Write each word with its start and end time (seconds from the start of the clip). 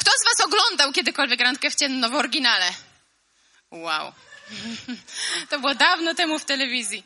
Kto 0.00 0.10
z 0.10 0.24
was 0.24 0.46
oglądał 0.46 0.92
kiedykolwiek 0.92 1.40
randkę 1.40 1.70
w 1.70 1.74
ciemno 1.74 2.10
w 2.10 2.14
oryginale? 2.14 2.72
Wow. 3.70 4.12
To 5.50 5.58
było 5.60 5.74
dawno 5.74 6.14
temu 6.14 6.38
w 6.38 6.44
telewizji. 6.44 7.04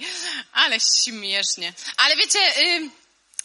Ale 0.53 0.79
śmiesznie. 0.81 1.73
Ale 1.97 2.17
wiecie, 2.17 2.39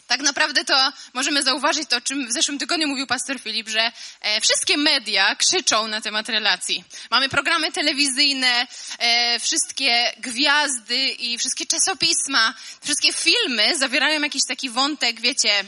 tak 0.08 0.22
naprawdę 0.22 0.66
to 0.66 0.92
możemy 1.14 1.44
zauważyć 1.44 1.90
to, 1.90 1.98
o 1.98 2.02
czym 2.02 2.28
w 2.28 2.34
zeszłym 2.34 2.60
tygodniu 2.60 2.88
mówił 2.88 3.08
pastor 3.08 3.40
Filip, 3.40 3.70
że 3.70 3.92
e, 4.22 4.42
wszystkie 4.42 4.78
media 4.78 5.36
krzyczą 5.36 5.88
na 5.88 6.02
temat 6.02 6.30
relacji. 6.30 6.84
Mamy 7.12 7.30
programy 7.30 7.72
telewizyjne, 7.72 8.68
e, 9.00 9.40
wszystkie 9.40 10.14
gwiazdy 10.18 11.08
i 11.10 11.38
wszystkie 11.38 11.66
czasopisma, 11.66 12.54
wszystkie 12.84 13.14
filmy 13.14 13.78
zawierają 13.78 14.22
jakiś 14.22 14.42
taki 14.48 14.70
wątek, 14.70 15.22
wiecie, 15.22 15.64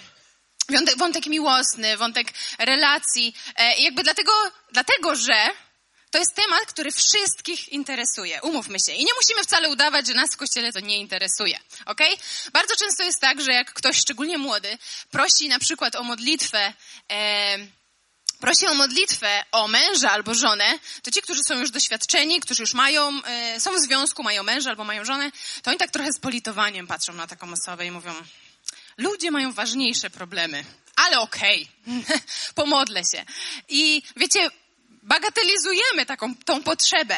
wątek, 0.70 0.98
wątek 0.98 1.26
miłosny, 1.26 1.98
wątek 1.98 2.28
relacji. 2.60 3.36
E, 3.56 3.76
I 3.78 3.84
jakby 3.84 4.04
dlatego, 4.04 4.32
dlatego, 4.72 5.16
że 5.16 5.50
to 6.12 6.18
jest 6.18 6.36
temat, 6.36 6.66
który 6.66 6.92
wszystkich 6.92 7.70
interesuje. 7.70 8.42
Umówmy 8.42 8.78
się. 8.86 8.94
I 8.94 9.06
nie 9.06 9.14
musimy 9.22 9.44
wcale 9.44 9.70
udawać, 9.70 10.08
że 10.08 10.14
nas 10.14 10.34
w 10.34 10.38
kościele 10.38 10.74
to 10.74 10.80
nie 10.80 10.98
interesuje. 10.98 11.60
Ok? 11.86 12.00
Bardzo 12.54 12.76
często 12.76 13.04
jest 13.04 13.20
tak, 13.22 13.42
że 13.42 13.54
jak 13.54 13.74
ktoś, 13.74 13.98
szczególnie 13.98 14.38
młody, 14.38 14.78
prosi 15.12 15.48
na 15.48 15.60
przykład 15.60 15.96
o 15.96 16.04
modlitwę, 16.04 16.74
e, 17.12 17.58
prosi 18.40 18.68
o 18.68 18.74
modlitwę 18.74 19.44
o 19.52 19.68
męża 19.68 20.12
albo 20.12 20.34
żonę, 20.34 20.80
to 21.04 21.12
ci, 21.12 21.22
którzy 21.22 21.42
są 21.48 21.60
już 21.60 21.72
doświadczeni, 21.72 22.40
którzy 22.40 22.64
już 22.64 22.74
mają, 22.74 23.24
e, 23.24 23.60
są 23.60 23.72
w 23.72 23.80
związku, 23.80 24.24
mają 24.24 24.44
męża 24.44 24.70
albo 24.70 24.84
mają 24.84 25.06
żonę, 25.06 25.32
to 25.64 25.72
oni 25.72 25.80
tak 25.80 25.92
trochę 25.92 26.14
z 26.14 26.20
politowaniem 26.20 26.88
patrzą 26.88 27.14
na 27.14 27.28
taką 27.28 27.48
osobę 27.52 27.86
i 27.86 27.92
mówią, 27.92 28.14
ludzie 29.02 29.32
mają 29.32 29.54
ważniejsze 29.54 30.10
problemy. 30.10 30.64
Ale 30.96 31.20
okej, 31.20 31.68
okay. 31.88 32.20
pomodlę 32.56 33.02
się. 33.12 33.26
I 33.70 34.04
wiecie, 34.16 34.50
bagatelizujemy 35.04 36.06
taką, 36.06 36.36
tą 36.36 36.64
potrzebę, 36.64 37.18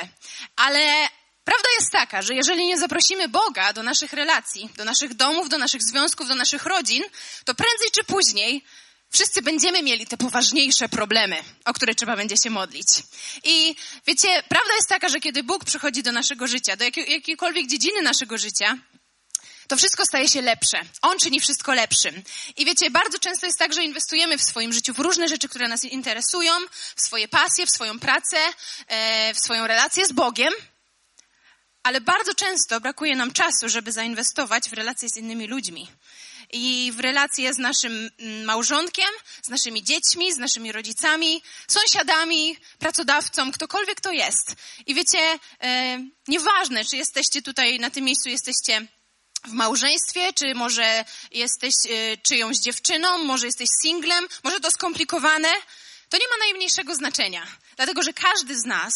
ale 0.55 1.09
prawda 1.43 1.69
jest 1.79 1.91
taka, 1.91 2.21
że 2.21 2.33
jeżeli 2.33 2.65
nie 2.65 2.77
zaprosimy 2.77 3.27
Boga 3.27 3.73
do 3.73 3.83
naszych 3.83 4.13
relacji, 4.13 4.69
do 4.77 4.85
naszych 4.85 5.13
domów, 5.13 5.49
do 5.49 5.57
naszych 5.57 5.81
związków, 5.83 6.27
do 6.27 6.35
naszych 6.35 6.65
rodzin, 6.65 7.03
to 7.45 7.55
prędzej 7.55 7.87
czy 7.91 8.03
później 8.03 8.63
wszyscy 9.13 9.41
będziemy 9.41 9.83
mieli 9.83 10.07
te 10.07 10.17
poważniejsze 10.17 10.89
problemy, 10.89 11.43
o 11.65 11.73
które 11.73 11.95
trzeba 11.95 12.15
będzie 12.15 12.35
się 12.43 12.49
modlić. 12.49 12.87
I 13.43 13.75
wiecie, 14.07 14.43
prawda 14.49 14.75
jest 14.75 14.89
taka, 14.89 15.09
że 15.09 15.19
kiedy 15.19 15.43
Bóg 15.43 15.65
przychodzi 15.65 16.03
do 16.03 16.11
naszego 16.11 16.47
życia, 16.47 16.75
do 16.75 16.85
jakiejkolwiek 17.07 17.67
dziedziny 17.67 18.01
naszego 18.01 18.37
życia, 18.37 18.77
to 19.67 19.77
wszystko 19.77 20.05
staje 20.05 20.27
się 20.27 20.41
lepsze. 20.41 20.81
On 21.01 21.19
czyni 21.19 21.39
wszystko 21.39 21.73
lepszym. 21.73 22.23
I 22.57 22.65
wiecie, 22.65 22.91
bardzo 22.91 23.19
często 23.19 23.45
jest 23.45 23.59
tak, 23.59 23.73
że 23.73 23.83
inwestujemy 23.83 24.37
w 24.37 24.43
swoim 24.43 24.73
życiu 24.73 24.93
w 24.93 24.99
różne 24.99 25.27
rzeczy, 25.27 25.49
które 25.49 25.67
nas 25.67 25.83
interesują, 25.83 26.51
w 26.95 27.01
swoje 27.01 27.27
pasje, 27.27 27.65
w 27.65 27.69
swoją 27.69 27.99
pracę, 27.99 28.37
e, 28.87 29.33
w 29.33 29.39
swoją 29.39 29.67
relację 29.67 30.05
z 30.05 30.11
Bogiem, 30.11 30.53
ale 31.83 32.01
bardzo 32.01 32.33
często 32.33 32.81
brakuje 32.81 33.15
nam 33.15 33.33
czasu, 33.33 33.69
żeby 33.69 33.91
zainwestować 33.91 34.69
w 34.69 34.73
relacje 34.73 35.09
z 35.09 35.17
innymi 35.17 35.47
ludźmi. 35.47 35.87
I 36.53 36.91
w 36.95 36.99
relacje 36.99 37.53
z 37.53 37.57
naszym 37.57 38.09
mm, 38.19 38.45
małżonkiem, 38.45 39.09
z 39.43 39.49
naszymi 39.49 39.83
dziećmi, 39.83 40.33
z 40.33 40.37
naszymi 40.37 40.71
rodzicami, 40.71 41.43
sąsiadami, 41.67 42.57
pracodawcą, 42.79 43.51
ktokolwiek 43.51 44.01
to 44.01 44.11
jest. 44.11 44.55
I 44.85 44.95
wiecie, 44.95 45.39
e, 45.63 45.99
nieważne, 46.27 46.85
czy 46.85 46.97
jesteście 46.97 47.41
tutaj 47.41 47.79
na 47.79 47.89
tym 47.89 48.05
miejscu, 48.05 48.29
jesteście 48.29 48.87
w 49.47 49.51
małżeństwie, 49.51 50.33
czy 50.33 50.55
może 50.55 51.05
jesteś 51.31 51.73
y, 51.85 52.17
czyjąś 52.23 52.57
dziewczyną, 52.57 53.17
może 53.17 53.45
jesteś 53.45 53.69
singlem, 53.81 54.27
może 54.43 54.59
to 54.59 54.71
skomplikowane, 54.71 55.49
to 56.09 56.17
nie 56.17 56.27
ma 56.27 56.45
najmniejszego 56.45 56.95
znaczenia. 56.95 57.47
Dlatego, 57.75 58.03
że 58.03 58.13
każdy 58.13 58.59
z 58.59 58.65
nas 58.65 58.93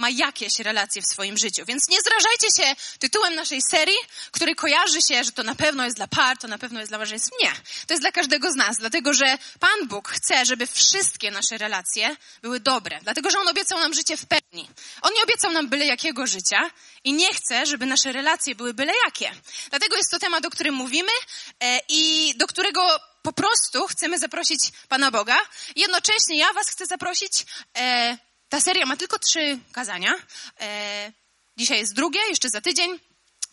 ma 0.00 0.10
jakieś 0.10 0.58
relacje 0.58 1.02
w 1.02 1.06
swoim 1.06 1.38
życiu. 1.38 1.64
Więc 1.64 1.88
nie 1.88 1.98
zrażajcie 2.00 2.46
się 2.56 2.76
tytułem 2.98 3.34
naszej 3.34 3.60
serii, 3.70 3.98
który 4.30 4.54
kojarzy 4.54 5.02
się, 5.02 5.24
że 5.24 5.32
to 5.32 5.42
na 5.42 5.54
pewno 5.54 5.84
jest 5.84 5.96
dla 5.96 6.06
par, 6.06 6.38
to 6.38 6.48
na 6.48 6.58
pewno 6.58 6.80
jest 6.80 6.90
dla 6.90 6.98
małżeństw. 6.98 7.30
Nie. 7.42 7.52
To 7.86 7.94
jest 7.94 8.02
dla 8.02 8.12
każdego 8.12 8.52
z 8.52 8.54
nas, 8.54 8.76
dlatego 8.76 9.14
że 9.14 9.38
Pan 9.60 9.88
Bóg 9.88 10.08
chce, 10.08 10.46
żeby 10.46 10.66
wszystkie 10.66 11.30
nasze 11.30 11.58
relacje 11.58 12.16
były 12.42 12.60
dobre. 12.60 12.98
Dlatego, 13.02 13.30
że 13.30 13.38
On 13.38 13.48
obiecał 13.48 13.78
nam 13.78 13.94
życie 13.94 14.16
w 14.16 14.26
pełni. 14.26 14.68
On 15.02 15.12
nie 15.14 15.22
obiecał 15.22 15.52
nam 15.52 15.68
byle 15.68 15.86
jakiego 15.86 16.26
życia 16.26 16.70
i 17.04 17.12
nie 17.12 17.34
chce, 17.34 17.66
żeby 17.66 17.86
nasze 17.86 18.12
relacje 18.12 18.54
były 18.54 18.74
byle 18.74 18.92
jakie. 19.04 19.32
Dlatego 19.70 19.96
jest 19.96 20.10
to 20.10 20.18
temat, 20.18 20.46
o 20.46 20.50
którym 20.50 20.74
mówimy 20.74 21.12
e, 21.60 21.78
i 21.88 22.34
do 22.36 22.46
którego 22.46 23.00
po 23.22 23.32
prostu 23.32 23.86
chcemy 23.86 24.18
zaprosić 24.18 24.60
Pana 24.88 25.10
Boga. 25.10 25.38
Jednocześnie 25.76 26.38
ja 26.38 26.52
Was 26.52 26.70
chcę 26.70 26.86
zaprosić 26.86 27.46
e, 27.78 28.18
ta 28.50 28.60
seria 28.60 28.86
ma 28.86 28.96
tylko 28.96 29.18
trzy 29.18 29.58
kazania. 29.72 30.14
E, 30.60 31.12
dzisiaj 31.56 31.78
jest 31.78 31.94
drugie, 31.94 32.20
jeszcze 32.28 32.48
za 32.48 32.60
tydzień. 32.60 32.98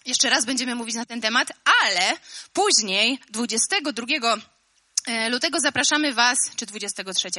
Jeszcze 0.05 0.29
raz 0.29 0.45
będziemy 0.45 0.75
mówić 0.75 0.95
na 0.95 1.05
ten 1.05 1.21
temat, 1.21 1.51
ale 1.83 2.17
później, 2.53 3.19
22 3.29 4.05
e, 5.07 5.29
lutego, 5.29 5.59
zapraszamy 5.59 6.13
Was, 6.13 6.37
czy 6.55 6.65
23? 6.65 7.29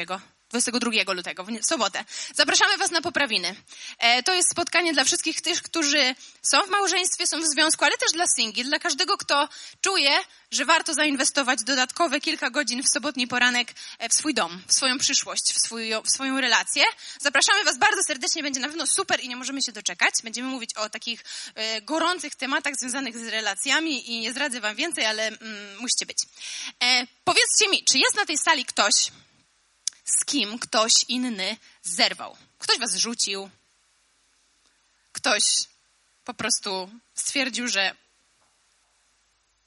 22 0.51 1.13
lutego, 1.13 1.45
w 1.45 1.67
sobotę. 1.67 2.05
Zapraszamy 2.35 2.77
Was 2.77 2.91
na 2.91 3.01
poprawiny. 3.01 3.55
E, 3.99 4.23
to 4.23 4.35
jest 4.35 4.51
spotkanie 4.51 4.93
dla 4.93 5.05
wszystkich 5.05 5.41
tych, 5.41 5.63
którzy 5.63 6.15
są 6.43 6.63
w 6.63 6.71
małżeństwie, 6.71 7.27
są 7.27 7.41
w 7.41 7.47
związku, 7.47 7.85
ale 7.85 7.97
też 7.97 8.13
dla 8.13 8.25
singli, 8.37 8.65
dla 8.65 8.79
każdego, 8.79 9.17
kto 9.17 9.49
czuje, 9.81 10.11
że 10.51 10.65
warto 10.65 10.95
zainwestować 10.95 11.59
dodatkowe 11.65 12.21
kilka 12.21 12.51
godzin 12.51 12.83
w 12.83 12.89
sobotni 12.89 13.29
poranek 13.29 13.75
e, 13.99 14.09
w 14.09 14.15
swój 14.15 14.35
dom, 14.35 14.63
w 14.67 14.73
swoją 14.73 14.99
przyszłość, 14.99 15.53
w, 15.55 15.61
swój, 15.61 15.91
w 16.05 16.11
swoją 16.11 16.41
relację. 16.41 16.85
Zapraszamy 17.21 17.65
Was 17.65 17.79
bardzo 17.79 18.03
serdecznie, 18.03 18.43
będzie 18.43 18.61
na 18.61 18.69
pewno 18.69 18.87
super 18.87 19.21
i 19.21 19.29
nie 19.29 19.37
możemy 19.37 19.63
się 19.63 19.73
doczekać. 19.73 20.15
Będziemy 20.25 20.49
mówić 20.49 20.75
o 20.75 20.91
takich 20.91 21.25
e, 21.55 21.83
gorących 21.83 22.35
tematach 22.35 22.75
związanych 22.77 23.19
z 23.19 23.29
relacjami 23.29 24.11
i 24.11 24.21
nie 24.21 24.31
zdradzę 24.31 24.61
Wam 24.61 24.77
więcej, 24.77 25.07
ale 25.07 25.27
mm, 25.27 25.81
musicie 25.81 26.07
być. 26.07 26.19
E, 26.83 27.07
powiedzcie 27.25 27.69
mi, 27.69 27.85
czy 27.85 27.99
jest 27.99 28.17
na 28.17 28.25
tej 28.25 28.39
sali 28.39 28.65
ktoś, 28.65 28.95
z 30.09 30.25
kim 30.25 30.59
ktoś 30.59 30.93
inny 31.09 31.57
zerwał. 31.83 32.37
Ktoś 32.59 32.79
was 32.79 32.95
rzucił, 32.95 33.51
ktoś 35.13 35.43
po 36.25 36.35
prostu 36.35 36.91
stwierdził, 37.15 37.69
że. 37.69 37.95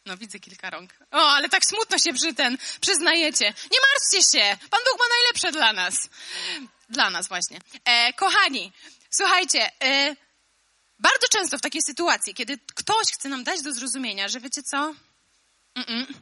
No, 0.05 0.17
widzę 0.17 0.39
kilka 0.39 0.69
rąk. 0.69 0.93
O, 1.11 1.31
ale 1.31 1.49
tak 1.49 1.65
smutno 1.65 1.97
się 1.97 2.13
przy 2.13 2.33
ten 2.33 2.57
przyznajecie. 2.81 3.45
Nie 3.45 3.79
martwcie 3.91 4.37
się! 4.37 4.57
Pan 4.69 4.79
Bóg 4.85 4.99
ma 4.99 5.05
najlepsze 5.09 5.51
dla 5.51 5.73
nas. 5.73 6.09
Dla 6.89 7.09
nas, 7.09 7.27
właśnie. 7.27 7.59
E, 7.85 8.13
kochani, 8.13 8.71
słuchajcie, 9.09 9.71
e, 9.83 10.15
bardzo 10.99 11.27
często 11.31 11.57
w 11.57 11.61
takiej 11.61 11.81
sytuacji, 11.81 12.33
kiedy 12.33 12.57
ktoś 12.75 13.07
chce 13.13 13.29
nam 13.29 13.43
dać 13.43 13.61
do 13.61 13.71
zrozumienia, 13.71 14.27
że 14.27 14.39
wiecie 14.39 14.63
co? 14.63 14.95
Mm 15.75 15.87
-mm. 15.87 16.13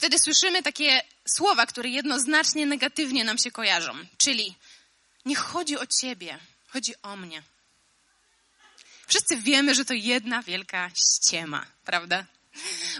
Wtedy 0.00 0.18
słyszymy 0.18 0.62
takie 0.62 1.02
słowa, 1.36 1.66
które 1.66 1.88
jednoznacznie 1.88 2.66
negatywnie 2.66 3.24
nam 3.24 3.38
się 3.38 3.50
kojarzą. 3.50 3.92
Czyli 4.18 4.54
nie 5.24 5.36
chodzi 5.36 5.78
o 5.78 5.86
ciebie, 5.86 6.38
chodzi 6.68 6.94
o 7.02 7.16
mnie. 7.16 7.42
Wszyscy 9.06 9.36
wiemy, 9.36 9.74
że 9.74 9.84
to 9.84 9.94
jedna 9.94 10.42
wielka 10.42 10.90
ściema, 10.90 11.66
prawda? 11.84 12.24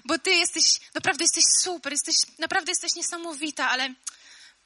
Bo 0.04 0.18
ty 0.18 0.30
jesteś, 0.30 0.64
naprawdę 0.94 1.24
jesteś 1.24 1.44
super, 1.60 1.92
jesteś, 1.92 2.16
naprawdę 2.38 2.70
jesteś 2.72 2.94
niesamowita, 2.96 3.68
ale, 3.68 3.94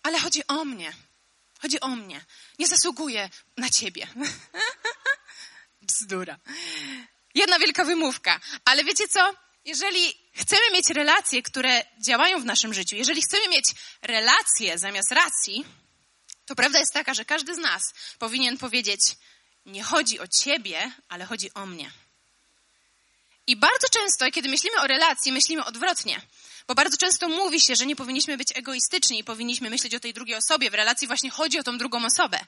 ale 0.03 0.21
chodzi 0.21 0.47
o 0.47 0.65
mnie. 0.65 0.93
Chodzi 1.63 1.81
o 1.81 1.89
mnie. 1.89 2.25
Nie 2.59 2.67
zasługuję 2.67 3.31
na 3.57 3.71
ciebie. 3.71 4.07
Bzdura. 5.83 6.39
Jedna 7.35 7.59
wielka 7.59 7.85
wymówka. 7.85 8.41
Ale 8.65 8.85
wiecie 8.85 9.09
co? 9.09 9.44
Jeżeli 9.65 10.15
chcemy 10.35 10.63
mieć 10.73 10.91
relacje, 10.91 11.43
które 11.43 11.85
działają 12.07 12.41
w 12.41 12.45
naszym 12.45 12.75
życiu, 12.75 12.97
jeżeli 12.97 13.23
chcemy 13.23 13.49
mieć 13.49 13.65
relacje 14.03 14.79
zamiast 14.79 15.13
racji, 15.13 15.65
to 16.47 16.55
prawda 16.55 16.79
jest 16.79 16.93
taka, 16.93 17.15
że 17.15 17.25
każdy 17.25 17.55
z 17.55 17.59
nas 17.59 17.83
powinien 18.19 18.59
powiedzieć: 18.59 19.01
Nie 19.67 19.83
chodzi 19.83 20.21
o 20.21 20.29
ciebie, 20.29 20.93
ale 21.09 21.25
chodzi 21.25 21.55
o 21.55 21.67
mnie. 21.67 21.91
I 23.47 23.57
bardzo 23.57 23.89
często, 23.89 24.31
kiedy 24.31 24.49
myślimy 24.49 24.81
o 24.81 24.87
relacji, 24.87 25.33
myślimy 25.33 25.65
odwrotnie. 25.65 26.21
Bo 26.69 26.75
bardzo 26.75 26.97
często 26.97 27.29
mówi 27.29 27.61
się, 27.61 27.77
że 27.77 27.87
nie 27.87 27.97
powinniśmy 27.97 28.37
być 28.37 28.49
egoistyczni 28.55 29.19
i 29.19 29.25
powinniśmy 29.25 29.71
myśleć 29.71 29.95
o 29.95 30.01
tej 30.01 30.15
drugiej 30.15 30.37
osobie. 30.37 30.71
W 30.71 30.75
relacji 30.75 31.07
właśnie 31.07 31.31
chodzi 31.31 31.59
o 31.59 31.63
tą 31.63 31.79
drugą 31.79 32.05
osobę. 32.05 32.41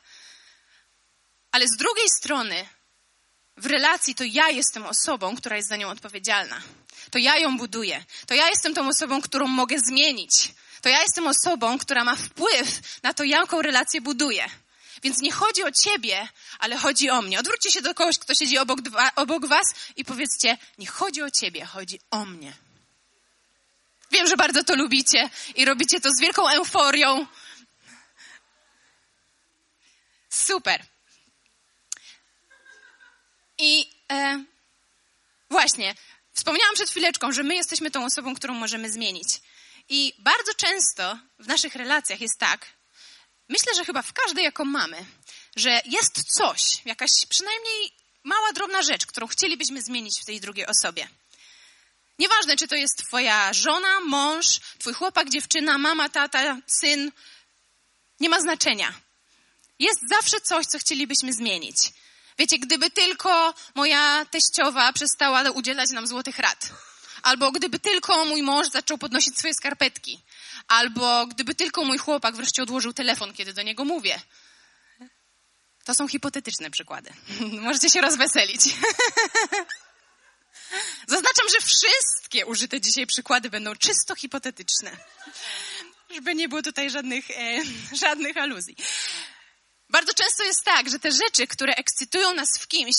Ale 1.52 1.68
z 1.68 1.76
drugiej 1.76 2.08
strony, 2.08 2.68
w 3.56 3.66
relacji 3.66 4.14
to 4.14 4.24
ja 4.24 4.50
jestem 4.50 4.86
osobą, 4.86 5.36
która 5.36 5.56
jest 5.56 5.68
za 5.68 5.76
nią 5.76 5.88
odpowiedzialna. 5.88 6.62
To 7.10 7.18
ja 7.18 7.38
ją 7.38 7.56
buduję. 7.56 8.04
To 8.26 8.34
ja 8.34 8.48
jestem 8.48 8.74
tą 8.74 8.88
osobą, 8.88 9.22
którą 9.22 9.46
mogę 9.46 9.76
zmienić. 9.78 10.52
To 10.82 10.88
ja 10.88 11.02
jestem 11.02 11.26
osobą, 11.26 11.78
która 11.78 12.04
ma 12.04 12.16
wpływ 12.16 12.80
na 13.02 13.14
to, 13.14 13.24
jaką 13.24 13.62
relację 13.62 14.00
buduję. 14.00 14.50
Więc 15.02 15.18
nie 15.18 15.32
chodzi 15.32 15.62
o 15.62 15.72
ciebie, 15.72 16.28
ale 16.58 16.76
chodzi 16.76 17.10
o 17.10 17.22
mnie. 17.22 17.40
Odwróćcie 17.40 17.70
się 17.70 17.82
do 17.82 17.94
kogoś, 17.94 18.18
kto 18.18 18.34
siedzi 18.34 18.58
obok, 18.58 18.78
obok 19.16 19.46
was 19.46 19.74
i 19.96 20.04
powiedzcie, 20.04 20.58
nie 20.78 20.86
chodzi 20.86 21.22
o 21.22 21.30
ciebie, 21.30 21.64
chodzi 21.64 22.00
o 22.10 22.24
mnie. 22.24 22.52
Wiem, 24.10 24.26
że 24.26 24.36
bardzo 24.36 24.64
to 24.64 24.76
lubicie 24.76 25.30
i 25.54 25.64
robicie 25.64 26.00
to 26.00 26.10
z 26.10 26.20
wielką 26.20 26.48
euforią. 26.48 27.26
super. 30.30 30.95
I 33.58 33.90
e, 34.12 34.44
właśnie, 35.50 35.94
wspomniałam 36.32 36.74
przed 36.74 36.90
chwileczką, 36.90 37.32
że 37.32 37.42
my 37.42 37.54
jesteśmy 37.54 37.90
tą 37.90 38.04
osobą, 38.04 38.34
którą 38.34 38.54
możemy 38.54 38.90
zmienić. 38.90 39.28
I 39.88 40.14
bardzo 40.18 40.54
często 40.54 41.18
w 41.38 41.46
naszych 41.46 41.74
relacjach 41.74 42.20
jest 42.20 42.38
tak, 42.38 42.66
myślę, 43.48 43.74
że 43.74 43.84
chyba 43.84 44.02
w 44.02 44.12
każdej, 44.12 44.44
jaką 44.44 44.64
mamy, 44.64 45.04
że 45.56 45.80
jest 45.84 46.22
coś, 46.36 46.60
jakaś 46.84 47.10
przynajmniej 47.28 47.92
mała, 48.24 48.52
drobna 48.52 48.82
rzecz, 48.82 49.06
którą 49.06 49.26
chcielibyśmy 49.26 49.82
zmienić 49.82 50.20
w 50.20 50.24
tej 50.24 50.40
drugiej 50.40 50.66
osobie. 50.66 51.08
Nieważne, 52.18 52.56
czy 52.56 52.68
to 52.68 52.74
jest 52.74 52.98
twoja 52.98 53.52
żona, 53.52 54.00
mąż, 54.00 54.60
twój 54.78 54.92
chłopak, 54.94 55.30
dziewczyna, 55.30 55.78
mama, 55.78 56.08
tata, 56.08 56.58
syn. 56.66 57.12
Nie 58.20 58.28
ma 58.28 58.40
znaczenia. 58.40 58.92
Jest 59.78 60.00
zawsze 60.10 60.40
coś, 60.40 60.66
co 60.66 60.78
chcielibyśmy 60.78 61.32
zmienić. 61.32 61.76
Wiecie, 62.38 62.58
gdyby 62.58 62.90
tylko 62.90 63.54
moja 63.74 64.26
teściowa 64.30 64.92
przestała 64.92 65.50
udzielać 65.50 65.90
nam 65.90 66.06
złotych 66.06 66.38
rad, 66.38 66.68
albo 67.22 67.52
gdyby 67.52 67.78
tylko 67.78 68.24
mój 68.24 68.42
mąż 68.42 68.66
zaczął 68.68 68.98
podnosić 68.98 69.38
swoje 69.38 69.54
skarpetki, 69.54 70.22
albo 70.68 71.26
gdyby 71.26 71.54
tylko 71.54 71.84
mój 71.84 71.98
chłopak 71.98 72.36
wreszcie 72.36 72.62
odłożył 72.62 72.92
telefon, 72.92 73.32
kiedy 73.32 73.52
do 73.52 73.62
niego 73.62 73.84
mówię. 73.84 74.20
To 75.84 75.94
są 75.94 76.08
hipotetyczne 76.08 76.70
przykłady. 76.70 77.10
Możecie 77.66 77.90
się 77.90 78.00
rozweselić. 78.00 78.60
Zaznaczam, 81.06 81.46
że 81.48 81.66
wszystkie 81.66 82.46
użyte 82.46 82.80
dzisiaj 82.80 83.06
przykłady 83.06 83.50
będą 83.50 83.76
czysto 83.76 84.14
hipotetyczne. 84.14 84.96
Żeby 86.14 86.34
nie 86.34 86.48
było 86.48 86.62
tutaj 86.62 86.90
żadnych, 86.90 87.30
e, 87.30 87.62
żadnych 88.04 88.36
aluzji. 88.36 88.76
Bardzo 89.90 90.14
często 90.14 90.44
jest 90.44 90.64
tak, 90.64 90.90
że 90.90 90.98
te 90.98 91.12
rzeczy, 91.12 91.46
które 91.46 91.74
ekscytują 91.74 92.34
nas 92.34 92.48
w 92.58 92.68
kimś, 92.68 92.96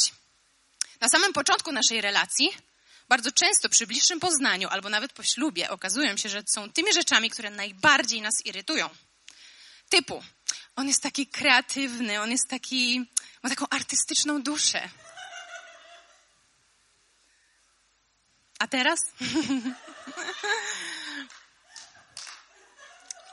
na 1.02 1.10
samym 1.10 1.34
początku 1.34 1.72
naszej 1.72 2.02
relacji, 2.02 2.50
bardzo 3.10 3.32
często 3.32 3.70
przy 3.70 3.88
bliższym 3.88 4.20
poznaniu 4.20 4.70
albo 4.70 4.90
nawet 4.90 5.14
po 5.14 5.24
ślubie 5.24 5.70
okazują 5.70 6.18
się, 6.18 6.30
że 6.30 6.44
są 6.46 6.72
tymi 6.72 6.94
rzeczami, 6.94 7.30
które 7.30 7.50
najbardziej 7.50 8.22
nas 8.22 8.46
irytują. 8.46 8.90
Typu, 9.90 10.24
on 10.76 10.88
jest 10.88 11.04
taki 11.04 11.28
kreatywny, 11.28 12.22
on 12.22 12.32
jest 12.32 12.48
taki, 12.50 13.06
ma 13.44 13.50
taką 13.50 13.66
artystyczną 13.70 14.44
duszę. 14.44 14.90
A 18.60 18.68
teraz? 18.68 19.00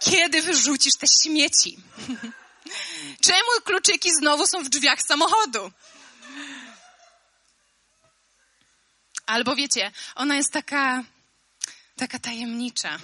Kiedy 0.05 0.43
wyrzucisz 0.43 0.97
te 0.97 1.06
śmieci? 1.23 1.77
Czemu 3.21 3.61
kluczyki 3.65 4.11
znowu 4.21 4.47
są 4.47 4.65
w 4.65 4.69
drzwiach 4.69 5.03
samochodu? 5.03 5.73
Albo 9.27 9.57
wiecie, 9.57 9.93
ona 10.15 10.37
jest 10.37 10.53
taka, 10.53 11.05
taka 11.97 12.19
tajemnicza 12.19 12.99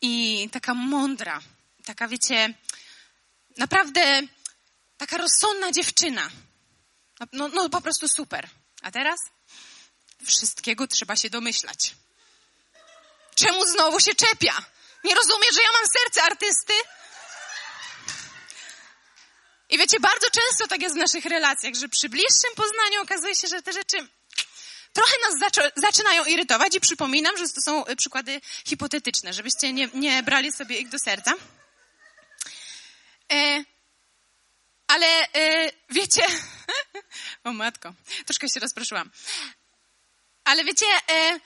i 0.00 0.48
taka 0.52 0.74
mądra, 0.74 1.40
taka 1.84 2.08
wiecie, 2.08 2.54
naprawdę 3.56 4.22
taka 4.96 5.16
rozsądna 5.16 5.72
dziewczyna. 5.72 6.30
No, 7.32 7.48
no 7.48 7.68
po 7.68 7.80
prostu 7.80 8.08
super. 8.08 8.48
A 8.82 8.90
teraz? 8.90 9.20
Wszystkiego 10.26 10.86
trzeba 10.86 11.16
się 11.16 11.30
domyślać. 11.30 11.94
Czemu 13.34 13.66
znowu 13.66 14.00
się 14.00 14.14
czepia? 14.14 14.64
Nie 15.04 15.14
rozumie, 15.14 15.46
że 15.54 15.62
ja 15.62 15.72
mam 15.72 15.86
serce 15.86 16.22
artysty? 16.22 16.72
I 19.74 19.78
wiecie, 19.78 20.00
bardzo 20.00 20.26
często 20.30 20.66
tak 20.66 20.82
jest 20.82 20.94
w 20.94 20.98
naszych 20.98 21.24
relacjach, 21.24 21.74
że 21.74 21.88
przy 21.88 22.08
bliższym 22.08 22.54
poznaniu 22.56 23.02
okazuje 23.02 23.34
się, 23.34 23.48
że 23.48 23.62
te 23.62 23.72
rzeczy 23.72 24.08
trochę 24.92 25.12
nas 25.22 25.52
zaczynają 25.76 26.24
irytować 26.24 26.74
i 26.74 26.80
przypominam, 26.80 27.36
że 27.36 27.44
to 27.54 27.60
są 27.60 27.86
y, 27.86 27.96
przykłady 27.96 28.40
hipotetyczne, 28.66 29.32
żebyście 29.32 29.72
nie, 29.72 29.88
nie 29.94 30.22
brali 30.22 30.52
sobie 30.52 30.78
ich 30.78 30.88
do 30.88 30.98
serca. 30.98 31.32
E, 33.32 33.64
ale 34.86 35.06
e, 35.06 35.72
wiecie, 35.90 36.22
o 37.44 37.52
matko, 37.52 37.94
troszkę 38.26 38.48
się 38.54 38.60
rozproszyłam. 38.60 39.10
Ale 40.44 40.64
wiecie, 40.64 40.86
e, 41.10 41.40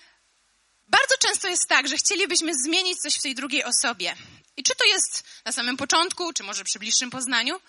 bardzo 0.88 1.14
często 1.20 1.48
jest 1.48 1.68
tak, 1.68 1.88
że 1.88 1.96
chcielibyśmy 1.96 2.52
zmienić 2.64 2.98
coś 2.98 3.14
w 3.14 3.22
tej 3.22 3.34
drugiej 3.34 3.64
osobie. 3.64 4.16
I 4.56 4.62
czy 4.62 4.74
to 4.74 4.84
jest 4.84 5.24
na 5.44 5.52
samym 5.52 5.76
początku, 5.76 6.32
czy 6.32 6.42
może 6.42 6.64
przy 6.64 6.78
bliższym 6.78 7.10
poznaniu, 7.10 7.60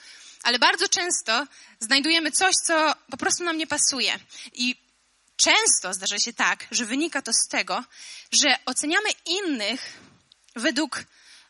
ale 0.43 0.59
bardzo 0.59 0.89
często 0.89 1.47
znajdujemy 1.79 2.31
coś, 2.31 2.53
co 2.65 2.95
po 3.11 3.17
prostu 3.17 3.43
nam 3.43 3.57
nie 3.57 3.67
pasuje. 3.67 4.19
I 4.53 4.75
często 5.35 5.93
zdarza 5.93 6.19
się 6.19 6.33
tak, 6.33 6.67
że 6.71 6.85
wynika 6.85 7.21
to 7.21 7.33
z 7.33 7.47
tego, 7.47 7.83
że 8.31 8.59
oceniamy 8.65 9.09
innych 9.25 9.99
według, 10.55 11.03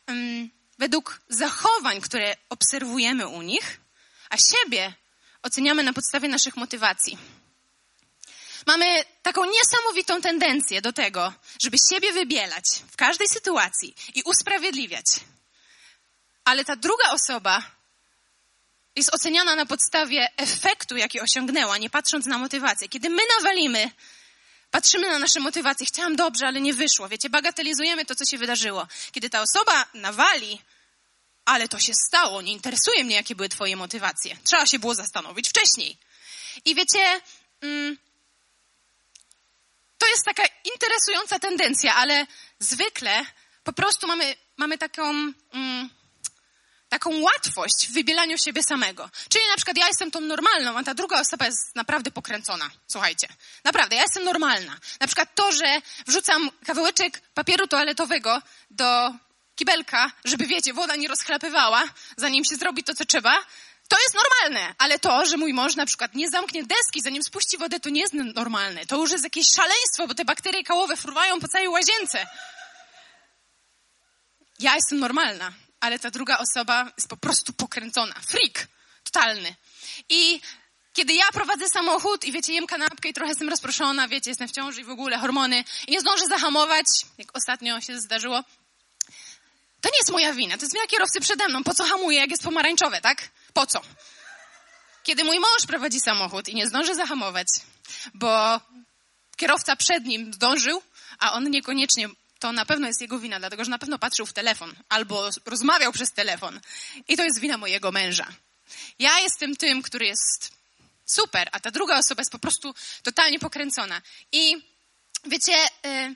um, 0.08 0.50
według 0.78 1.20
zachowań, 1.28 2.00
które 2.00 2.36
obserwujemy 2.48 3.28
u 3.28 3.42
nich, 3.42 3.80
a 4.30 4.36
siebie 4.36 4.94
oceniamy 5.42 5.82
na 5.82 5.92
podstawie 5.92 6.28
naszych 6.28 6.56
motywacji. 6.56 7.18
Mamy 8.66 9.04
taką 9.22 9.44
niesamowitą 9.44 10.20
tendencję 10.20 10.82
do 10.82 10.92
tego, 10.92 11.32
żeby 11.62 11.76
siebie 11.90 12.12
wybielać 12.12 12.64
w 12.92 12.96
każdej 12.96 13.28
sytuacji 13.28 13.94
i 14.14 14.22
usprawiedliwiać. 14.22 15.04
Ale 16.44 16.64
ta 16.64 16.76
druga 16.76 17.10
osoba 17.10 17.62
jest 18.96 19.14
oceniana 19.14 19.56
na 19.56 19.66
podstawie 19.66 20.28
efektu, 20.36 20.96
jaki 20.96 21.20
osiągnęła, 21.20 21.78
nie 21.78 21.90
patrząc 21.90 22.26
na 22.26 22.38
motywację. 22.38 22.88
Kiedy 22.88 23.10
my 23.10 23.22
nawalimy, 23.38 23.90
patrzymy 24.70 25.08
na 25.08 25.18
nasze 25.18 25.40
motywacje. 25.40 25.86
Chciałam 25.86 26.16
dobrze, 26.16 26.46
ale 26.46 26.60
nie 26.60 26.74
wyszło. 26.74 27.08
Wiecie, 27.08 27.30
bagatelizujemy 27.30 28.04
to, 28.04 28.14
co 28.14 28.24
się 28.24 28.38
wydarzyło. 28.38 28.86
Kiedy 29.12 29.30
ta 29.30 29.42
osoba 29.42 29.86
nawali, 29.94 30.60
ale 31.44 31.68
to 31.68 31.78
się 31.78 31.92
stało, 32.08 32.42
nie 32.42 32.52
interesuje 32.52 33.04
mnie, 33.04 33.16
jakie 33.16 33.34
były 33.34 33.48
twoje 33.48 33.76
motywacje. 33.76 34.36
Trzeba 34.44 34.66
się 34.66 34.78
było 34.78 34.94
zastanowić 34.94 35.48
wcześniej. 35.48 35.96
I 36.64 36.74
wiecie, 36.74 37.20
mm, 37.60 37.96
to 39.98 40.06
jest 40.08 40.24
taka 40.24 40.42
interesująca 40.74 41.38
tendencja, 41.38 41.94
ale 41.94 42.26
zwykle 42.58 43.24
po 43.64 43.72
prostu 43.72 44.06
mamy, 44.06 44.36
mamy 44.56 44.78
taką, 44.78 45.10
mm, 45.52 45.90
taką 46.90 47.20
łatwość 47.20 47.86
w 47.88 47.92
wybielaniu 47.92 48.38
siebie 48.38 48.62
samego. 48.62 49.10
Czyli 49.28 49.44
na 49.50 49.56
przykład 49.56 49.78
ja 49.78 49.86
jestem 49.86 50.10
tą 50.10 50.20
normalną, 50.20 50.78
a 50.78 50.82
ta 50.82 50.94
druga 50.94 51.20
osoba 51.20 51.46
jest 51.46 51.76
naprawdę 51.76 52.10
pokręcona. 52.10 52.70
Słuchajcie, 52.86 53.28
naprawdę, 53.64 53.96
ja 53.96 54.02
jestem 54.02 54.24
normalna. 54.24 54.76
Na 55.00 55.06
przykład 55.06 55.34
to, 55.34 55.52
że 55.52 55.80
wrzucam 56.06 56.50
kawałeczek 56.66 57.20
papieru 57.34 57.66
toaletowego 57.66 58.42
do 58.70 59.14
kibelka, 59.56 60.12
żeby, 60.24 60.46
wiecie, 60.46 60.72
woda 60.72 60.96
nie 60.96 61.08
rozchlapywała, 61.08 61.84
zanim 62.16 62.44
się 62.44 62.56
zrobi 62.56 62.84
to, 62.84 62.94
co 62.94 63.04
trzeba, 63.04 63.44
to 63.88 63.96
jest 64.00 64.14
normalne, 64.14 64.74
ale 64.78 64.98
to, 64.98 65.26
że 65.26 65.36
mój 65.36 65.52
mąż 65.52 65.76
na 65.76 65.86
przykład 65.86 66.14
nie 66.14 66.30
zamknie 66.30 66.62
deski, 66.62 67.00
zanim 67.04 67.22
spuści 67.22 67.58
wodę, 67.58 67.80
to 67.80 67.90
nie 67.90 68.00
jest 68.00 68.14
normalne. 68.14 68.86
To 68.86 68.96
już 68.96 69.10
jest 69.10 69.24
jakieś 69.24 69.46
szaleństwo, 69.56 70.06
bo 70.06 70.14
te 70.14 70.24
bakterie 70.24 70.64
kałowe 70.64 70.96
fruwają 70.96 71.40
po 71.40 71.48
całej 71.48 71.68
łazience. 71.68 72.26
Ja 74.58 74.74
jestem 74.74 74.98
normalna, 74.98 75.52
ale 75.80 75.98
ta 75.98 76.10
druga 76.10 76.38
osoba 76.38 76.92
jest 76.96 77.08
po 77.08 77.16
prostu 77.16 77.52
pokręcona. 77.52 78.14
Freak. 78.28 78.68
Totalny. 79.04 79.54
I 80.08 80.40
kiedy 80.92 81.14
ja 81.14 81.24
prowadzę 81.32 81.68
samochód 81.68 82.24
i 82.24 82.32
wiecie, 82.32 82.52
jem 82.52 82.66
kanapkę 82.66 83.08
i 83.08 83.12
trochę 83.12 83.28
jestem 83.28 83.48
rozproszona, 83.48 84.08
wiecie, 84.08 84.30
jestem 84.30 84.48
w 84.48 84.52
ciąży 84.52 84.80
i 84.80 84.84
w 84.84 84.90
ogóle 84.90 85.18
hormony 85.18 85.64
i 85.86 85.92
nie 85.92 86.00
zdążę 86.00 86.26
zahamować, 86.26 86.86
jak 87.18 87.36
ostatnio 87.36 87.80
się 87.80 88.00
zdarzyło, 88.00 88.42
to 89.80 89.88
nie 89.88 89.98
jest 89.98 90.12
moja 90.12 90.32
wina. 90.32 90.56
To 90.56 90.62
jest 90.62 90.74
wina 90.74 90.86
kierowcy 90.86 91.20
przede 91.20 91.48
mną. 91.48 91.64
Po 91.64 91.74
co 91.74 91.84
hamuje, 91.84 92.18
jak 92.18 92.30
jest 92.30 92.42
pomarańczowe, 92.42 93.00
tak? 93.00 93.28
Po 93.52 93.66
co? 93.66 93.80
Kiedy 95.02 95.24
mój 95.24 95.40
mąż 95.40 95.66
prowadzi 95.66 96.00
samochód 96.00 96.48
i 96.48 96.54
nie 96.54 96.66
zdąży 96.66 96.94
zahamować, 96.94 97.46
bo 98.14 98.60
kierowca 99.36 99.76
przed 99.76 100.04
nim 100.04 100.34
zdążył, 100.34 100.82
a 101.18 101.32
on 101.32 101.50
niekoniecznie, 101.50 102.08
to 102.40 102.52
na 102.52 102.66
pewno 102.66 102.86
jest 102.86 103.00
jego 103.00 103.18
wina, 103.18 103.38
dlatego 103.38 103.64
że 103.64 103.70
na 103.70 103.78
pewno 103.78 103.98
patrzył 103.98 104.26
w 104.26 104.32
telefon 104.32 104.74
albo 104.88 105.30
rozmawiał 105.46 105.92
przez 105.92 106.12
telefon. 106.12 106.60
I 107.08 107.16
to 107.16 107.24
jest 107.24 107.40
wina 107.40 107.58
mojego 107.58 107.92
męża. 107.92 108.26
Ja 108.98 109.20
jestem 109.20 109.56
tym, 109.56 109.82
który 109.82 110.06
jest 110.06 110.50
super, 111.06 111.48
a 111.52 111.60
ta 111.60 111.70
druga 111.70 111.98
osoba 111.98 112.20
jest 112.20 112.32
po 112.32 112.38
prostu 112.38 112.74
totalnie 113.02 113.38
pokręcona. 113.38 114.02
I 114.32 114.56
wiecie, 115.24 115.66
y, 115.86 116.14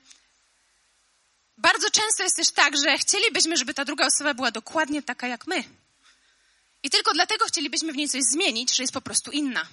bardzo 1.59 1.91
często 1.91 2.23
jest 2.23 2.37
też 2.37 2.51
tak, 2.51 2.77
że 2.77 2.99
chcielibyśmy, 2.99 3.57
żeby 3.57 3.75
ta 3.75 3.85
druga 3.85 4.07
osoba 4.07 4.35
była 4.35 4.51
dokładnie 4.51 5.03
taka 5.03 5.29
jak 5.29 5.47
my. 5.47 5.65
I 6.83 6.91
tylko 6.91 7.13
dlatego 7.13 7.45
chcielibyśmy 7.45 7.93
w 7.93 7.97
niej 7.97 8.09
coś 8.09 8.23
zmienić, 8.33 8.77
że 8.77 8.83
jest 8.83 8.93
po 8.93 9.01
prostu 9.01 9.31
inna. 9.31 9.67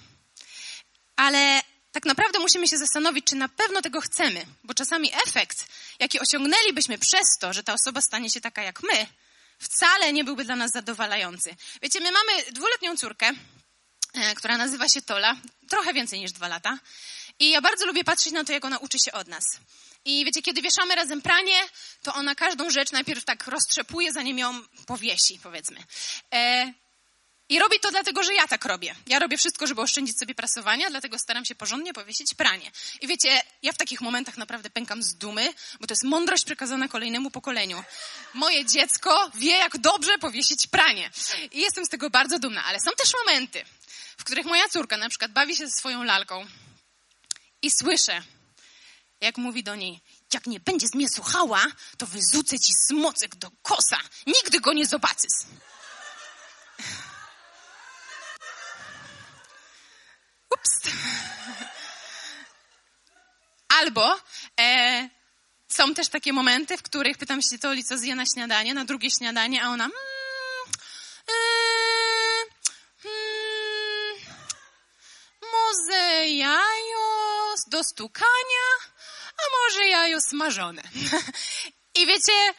Ale 1.16 1.62
tak 1.92 2.04
naprawdę 2.04 2.38
musimy 2.38 2.68
się 2.68 2.78
zastanowić, 2.78 3.26
czy 3.26 3.36
na 3.36 3.48
pewno 3.48 3.82
tego 3.82 4.00
chcemy, 4.00 4.46
bo 4.64 4.74
czasami 4.74 5.12
efekt, 5.26 5.66
jaki 5.98 6.20
osiągnęlibyśmy 6.20 6.98
przez 6.98 7.38
to, 7.40 7.52
że 7.52 7.62
ta 7.62 7.74
osoba 7.74 8.00
stanie 8.00 8.30
się 8.30 8.40
taka 8.40 8.62
jak 8.62 8.82
my, 8.82 9.06
wcale 9.58 10.12
nie 10.12 10.24
byłby 10.24 10.44
dla 10.44 10.56
nas 10.56 10.70
zadowalający. 10.72 11.56
Wiecie, 11.82 12.00
my 12.00 12.12
mamy 12.12 12.52
dwuletnią 12.52 12.96
córkę 12.96 13.30
e, 14.14 14.34
która 14.34 14.56
nazywa 14.56 14.88
się 14.88 15.02
Tola, 15.02 15.36
trochę 15.68 15.92
więcej 15.92 16.20
niż 16.20 16.32
dwa 16.32 16.48
lata. 16.48 16.78
I 17.38 17.50
ja 17.50 17.60
bardzo 17.60 17.86
lubię 17.86 18.04
patrzeć 18.04 18.32
na 18.32 18.44
to, 18.44 18.52
jak 18.52 18.64
ona 18.64 18.78
uczy 18.78 18.98
się 18.98 19.12
od 19.12 19.28
nas. 19.28 19.44
I 20.04 20.24
wiecie, 20.24 20.42
kiedy 20.42 20.62
wieszamy 20.62 20.94
razem 20.94 21.22
pranie, 21.22 21.60
to 22.02 22.14
ona 22.14 22.34
każdą 22.34 22.70
rzecz 22.70 22.92
najpierw 22.92 23.24
tak 23.24 23.46
roztrzepuje, 23.46 24.12
zanim 24.12 24.38
ją 24.38 24.62
powiesi, 24.86 25.38
powiedzmy. 25.42 25.84
E, 26.34 26.72
I 27.52 27.58
robi 27.58 27.80
to 27.80 27.90
dlatego, 27.90 28.22
że 28.22 28.34
ja 28.34 28.48
tak 28.48 28.64
robię. 28.64 28.94
Ja 29.06 29.18
robię 29.18 29.36
wszystko, 29.38 29.66
żeby 29.66 29.80
oszczędzić 29.80 30.18
sobie 30.18 30.34
prasowania, 30.34 30.90
dlatego 30.90 31.18
staram 31.18 31.44
się 31.44 31.54
porządnie 31.54 31.92
powiesić 31.92 32.34
pranie. 32.34 32.70
I 33.00 33.06
wiecie, 33.06 33.42
ja 33.62 33.72
w 33.72 33.76
takich 33.76 34.00
momentach 34.00 34.36
naprawdę 34.36 34.70
pękam 34.70 35.02
z 35.02 35.14
dumy, 35.14 35.54
bo 35.80 35.86
to 35.86 35.92
jest 35.92 36.04
mądrość 36.04 36.44
przekazana 36.44 36.88
kolejnemu 36.88 37.30
pokoleniu. 37.30 37.84
Moje 38.34 38.64
dziecko 38.66 39.30
wie, 39.34 39.50
jak 39.50 39.78
dobrze 39.78 40.18
powiesić 40.18 40.66
pranie. 40.66 41.10
I 41.50 41.60
jestem 41.60 41.84
z 41.84 41.88
tego 41.88 42.10
bardzo 42.10 42.38
dumna, 42.38 42.64
ale 42.64 42.80
są 42.80 42.90
też 42.90 43.12
momenty, 43.26 43.64
w 44.18 44.24
których 44.24 44.46
moja 44.46 44.68
córka 44.68 44.96
na 44.96 45.08
przykład 45.08 45.32
bawi 45.32 45.56
się 45.56 45.66
ze 45.66 45.72
swoją 45.72 46.02
lalką 46.02 46.46
i 47.62 47.70
słyszę, 47.70 48.22
jak 49.20 49.36
mówi 49.36 49.62
do 49.62 49.74
niej, 49.74 50.00
jak 50.34 50.46
nie 50.46 50.60
będziesz 50.60 50.94
mnie 50.94 51.08
słuchała, 51.08 51.66
to 51.98 52.06
wyrzucę 52.06 52.58
ci 52.58 52.72
smocek 52.88 53.36
do 53.36 53.50
kosa. 53.62 53.98
Nigdy 54.26 54.60
go 54.60 54.72
nie 54.72 54.86
zobaczysz. 54.86 55.38
Albo 63.82 64.20
e, 64.60 65.08
są 65.68 65.94
też 65.94 66.08
takie 66.08 66.32
momenty, 66.32 66.76
w 66.76 66.82
których 66.82 67.18
pytam 67.18 67.42
się 67.42 67.58
Toli, 67.58 67.84
co 67.84 67.98
zje 67.98 68.14
na 68.14 68.24
śniadanie, 68.26 68.74
na 68.74 68.84
drugie 68.84 69.10
śniadanie, 69.10 69.64
a 69.64 69.68
ona 69.68 69.84
mm, 69.84 69.96
e, 71.28 71.34
mm, 73.04 74.16
może 75.52 76.28
jajo 76.28 77.54
do 77.66 77.84
stukania, 77.84 78.68
a 79.38 79.42
może 79.58 79.88
jajo 79.88 80.20
smażone. 80.20 80.82
I 82.00 82.06
wiecie, 82.06 82.54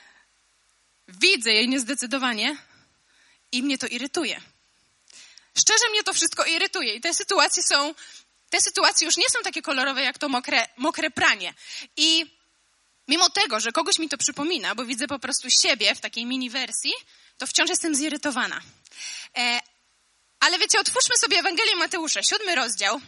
widzę 1.07 1.51
jej 1.51 1.69
niezdecydowanie 1.69 2.57
i 3.51 3.63
mnie 3.63 3.77
to 3.77 3.87
irytuje. 3.87 4.41
Szczerze 5.57 5.89
mnie 5.89 6.03
to 6.03 6.13
wszystko 6.13 6.45
irytuje 6.45 6.95
i 6.95 7.01
te 7.01 7.13
sytuacje 7.13 7.63
są, 7.63 7.93
te 8.53 8.62
sytuacje 8.62 9.05
już 9.05 9.17
nie 9.17 9.29
są 9.29 9.39
takie 9.43 9.62
kolorowe 9.62 10.01
jak 10.01 10.17
to 10.17 10.29
mokre, 10.29 10.67
mokre 10.77 11.12
pranie. 11.12 11.53
I 11.98 12.25
mimo 13.07 13.29
tego, 13.29 13.60
że 13.60 13.72
kogoś 13.72 14.00
mi 14.00 14.10
to 14.10 14.17
przypomina, 14.17 14.75
bo 14.75 14.86
widzę 14.86 15.07
po 15.07 15.19
prostu 15.19 15.50
siebie 15.50 15.95
w 15.95 16.01
takiej 16.01 16.25
mini 16.25 16.50
wersji, 16.50 16.93
to 17.38 17.48
wciąż 17.48 17.69
jestem 17.69 17.95
zirytowana. 17.95 18.62
E, 19.38 19.60
ale 20.39 20.60
wiecie, 20.60 20.79
otwórzmy 20.79 21.17
sobie 21.17 21.38
Ewangelię 21.38 21.75
Mateusza, 21.75 22.24
siódmy 22.24 22.55
rozdział. 22.55 23.01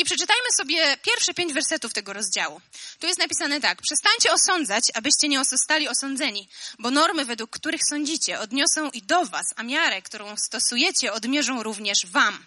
I 0.00 0.04
przeczytajmy 0.04 0.48
sobie 0.56 0.96
pierwsze 0.96 1.34
pięć 1.34 1.52
wersetów 1.52 1.92
tego 1.92 2.12
rozdziału. 2.12 2.60
Tu 2.98 3.06
jest 3.06 3.18
napisane 3.18 3.60
tak. 3.60 3.82
Przestańcie 3.82 4.32
osądzać, 4.32 4.84
abyście 4.94 5.28
nie 5.28 5.44
zostali 5.44 5.88
osądzeni, 5.88 6.48
bo 6.78 6.90
normy, 6.90 7.24
według 7.24 7.50
których 7.50 7.80
sądzicie, 7.90 8.40
odniosą 8.40 8.90
i 8.90 9.02
do 9.02 9.24
was, 9.24 9.46
a 9.56 9.62
miarę, 9.62 10.02
którą 10.02 10.36
stosujecie, 10.36 11.12
odmierzą 11.12 11.62
również 11.62 12.06
wam. 12.06 12.46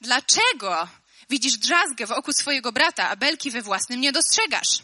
Dlaczego 0.00 0.88
widzisz 1.30 1.56
drzazgę 1.56 2.06
w 2.06 2.12
oku 2.12 2.32
swojego 2.32 2.72
brata, 2.72 3.08
a 3.08 3.16
belki 3.16 3.50
we 3.50 3.62
własnym 3.62 4.00
nie 4.00 4.12
dostrzegasz? 4.12 4.78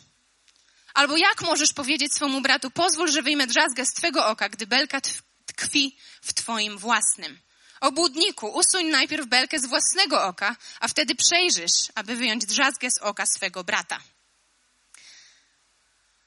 Albo 0.94 1.16
jak 1.16 1.42
możesz 1.42 1.72
powiedzieć 1.72 2.14
swemu 2.14 2.40
bratu, 2.40 2.70
pozwól, 2.70 3.10
że 3.10 3.22
wyjmę 3.22 3.46
drzazgę 3.46 3.86
z 3.86 3.94
twego 3.94 4.26
oka, 4.26 4.48
gdy 4.48 4.66
belka 4.66 5.00
tkwi 5.46 5.96
w 6.22 6.34
twoim 6.34 6.78
własnym? 6.78 7.38
Obłudniku, 7.84 8.46
usuń 8.46 8.86
najpierw 8.86 9.26
belkę 9.26 9.58
z 9.58 9.66
własnego 9.66 10.24
oka, 10.24 10.56
a 10.80 10.88
wtedy 10.88 11.14
przejrzysz, 11.14 11.92
aby 11.94 12.16
wyjąć 12.16 12.46
drzazgę 12.46 12.90
z 12.90 12.98
oka 12.98 13.26
swego 13.26 13.64
brata. 13.64 14.00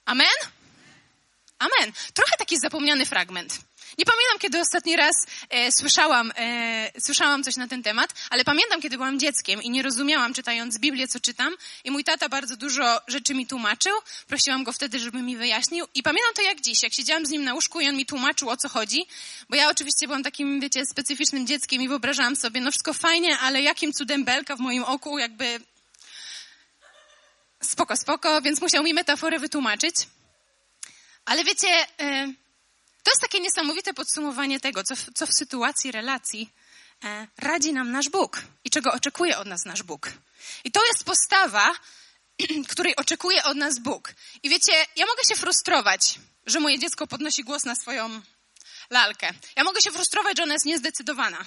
Amen? 0.06 0.38
Amen. 1.60 1.94
Trochę 2.14 2.38
taki 2.38 2.60
zapomniany 2.60 3.06
fragment. 3.06 3.60
Nie 3.98 4.06
pamiętam, 4.06 4.40
kiedy 4.40 4.60
ostatni 4.60 4.96
raz 4.96 5.16
e, 5.50 5.72
słyszałam, 5.72 6.32
e, 6.38 6.92
słyszałam 7.00 7.44
coś 7.44 7.56
na 7.56 7.68
ten 7.68 7.84
temat, 7.84 8.14
ale 8.30 8.44
pamiętam, 8.44 8.82
kiedy 8.82 8.98
byłam 8.98 9.20
dzieckiem 9.20 9.64
i 9.64 9.70
nie 9.70 9.82
rozumiałam, 9.82 10.34
czytając 10.34 10.80
Biblię, 10.80 11.08
co 11.08 11.20
czytam. 11.20 11.56
I 11.84 11.92
mój 11.92 12.04
tata 12.04 12.30
bardzo 12.30 12.58
dużo 12.58 13.02
rzeczy 13.08 13.34
mi 13.34 13.48
tłumaczył. 13.48 13.94
Prosiłam 14.28 14.64
go 14.64 14.72
wtedy, 14.74 15.00
żeby 15.00 15.22
mi 15.22 15.38
wyjaśnił. 15.38 15.86
I 15.94 16.04
pamiętam 16.04 16.34
to 16.36 16.42
jak 16.42 16.62
dziś, 16.62 16.84
jak 16.84 16.94
siedziałam 16.94 17.26
z 17.26 17.30
nim 17.30 17.44
na 17.44 17.54
łóżku 17.54 17.80
i 17.80 17.90
on 17.90 17.96
mi 17.96 18.06
tłumaczył, 18.06 18.50
o 18.50 18.58
co 18.58 18.70
chodzi. 18.70 19.08
Bo 19.50 19.56
ja 19.56 19.70
oczywiście 19.70 20.08
byłam 20.08 20.24
takim, 20.24 20.60
wiecie, 20.60 20.86
specyficznym 20.86 21.48
dzieckiem 21.48 21.82
i 21.82 21.88
wyobrażałam 21.88 22.36
sobie, 22.36 22.62
no 22.62 22.72
wszystko 22.72 22.94
fajnie, 22.94 23.38
ale 23.40 23.62
jakim 23.62 23.94
cudem 23.94 24.26
belka 24.26 24.56
w 24.56 24.60
moim 24.60 24.84
oku, 24.84 25.18
jakby 25.20 25.60
spoko, 27.64 27.98
spoko, 27.98 28.42
więc 28.42 28.62
musiał 28.62 28.84
mi 28.84 28.94
metaforę 28.94 29.40
wytłumaczyć. 29.40 29.96
Ale 31.26 31.44
wiecie... 31.44 31.68
E, 32.00 32.47
to 33.08 33.12
jest 33.12 33.22
takie 33.22 33.40
niesamowite 33.40 33.94
podsumowanie 33.94 34.60
tego, 34.60 34.84
co 34.84 34.96
w, 34.96 35.06
co 35.16 35.28
w 35.28 35.34
sytuacji 35.34 35.92
relacji 35.92 36.54
e, 37.04 37.28
radzi 37.38 37.74
nam 37.74 37.92
nasz 37.92 38.10
Bóg 38.10 38.42
i 38.64 38.70
czego 38.70 38.94
oczekuje 38.94 39.38
od 39.38 39.48
nas 39.48 39.66
nasz 39.66 39.84
Bóg. 39.84 40.12
I 40.64 40.72
to 40.72 40.86
jest 40.86 41.04
postawa, 41.04 41.76
której 42.72 42.96
oczekuje 42.96 43.44
od 43.44 43.58
nas 43.58 43.80
Bóg. 43.80 44.14
I 44.44 44.50
wiecie, 44.50 44.72
ja 44.96 45.06
mogę 45.06 45.22
się 45.30 45.36
frustrować, 45.36 46.20
że 46.46 46.60
moje 46.60 46.80
dziecko 46.80 47.08
podnosi 47.08 47.44
głos 47.44 47.66
na 47.66 47.76
swoją 47.76 48.22
lalkę. 48.90 49.34
Ja 49.56 49.64
mogę 49.64 49.82
się 49.82 49.92
frustrować, 49.92 50.38
że 50.38 50.44
ona 50.44 50.54
jest 50.54 50.66
niezdecydowana. 50.66 51.46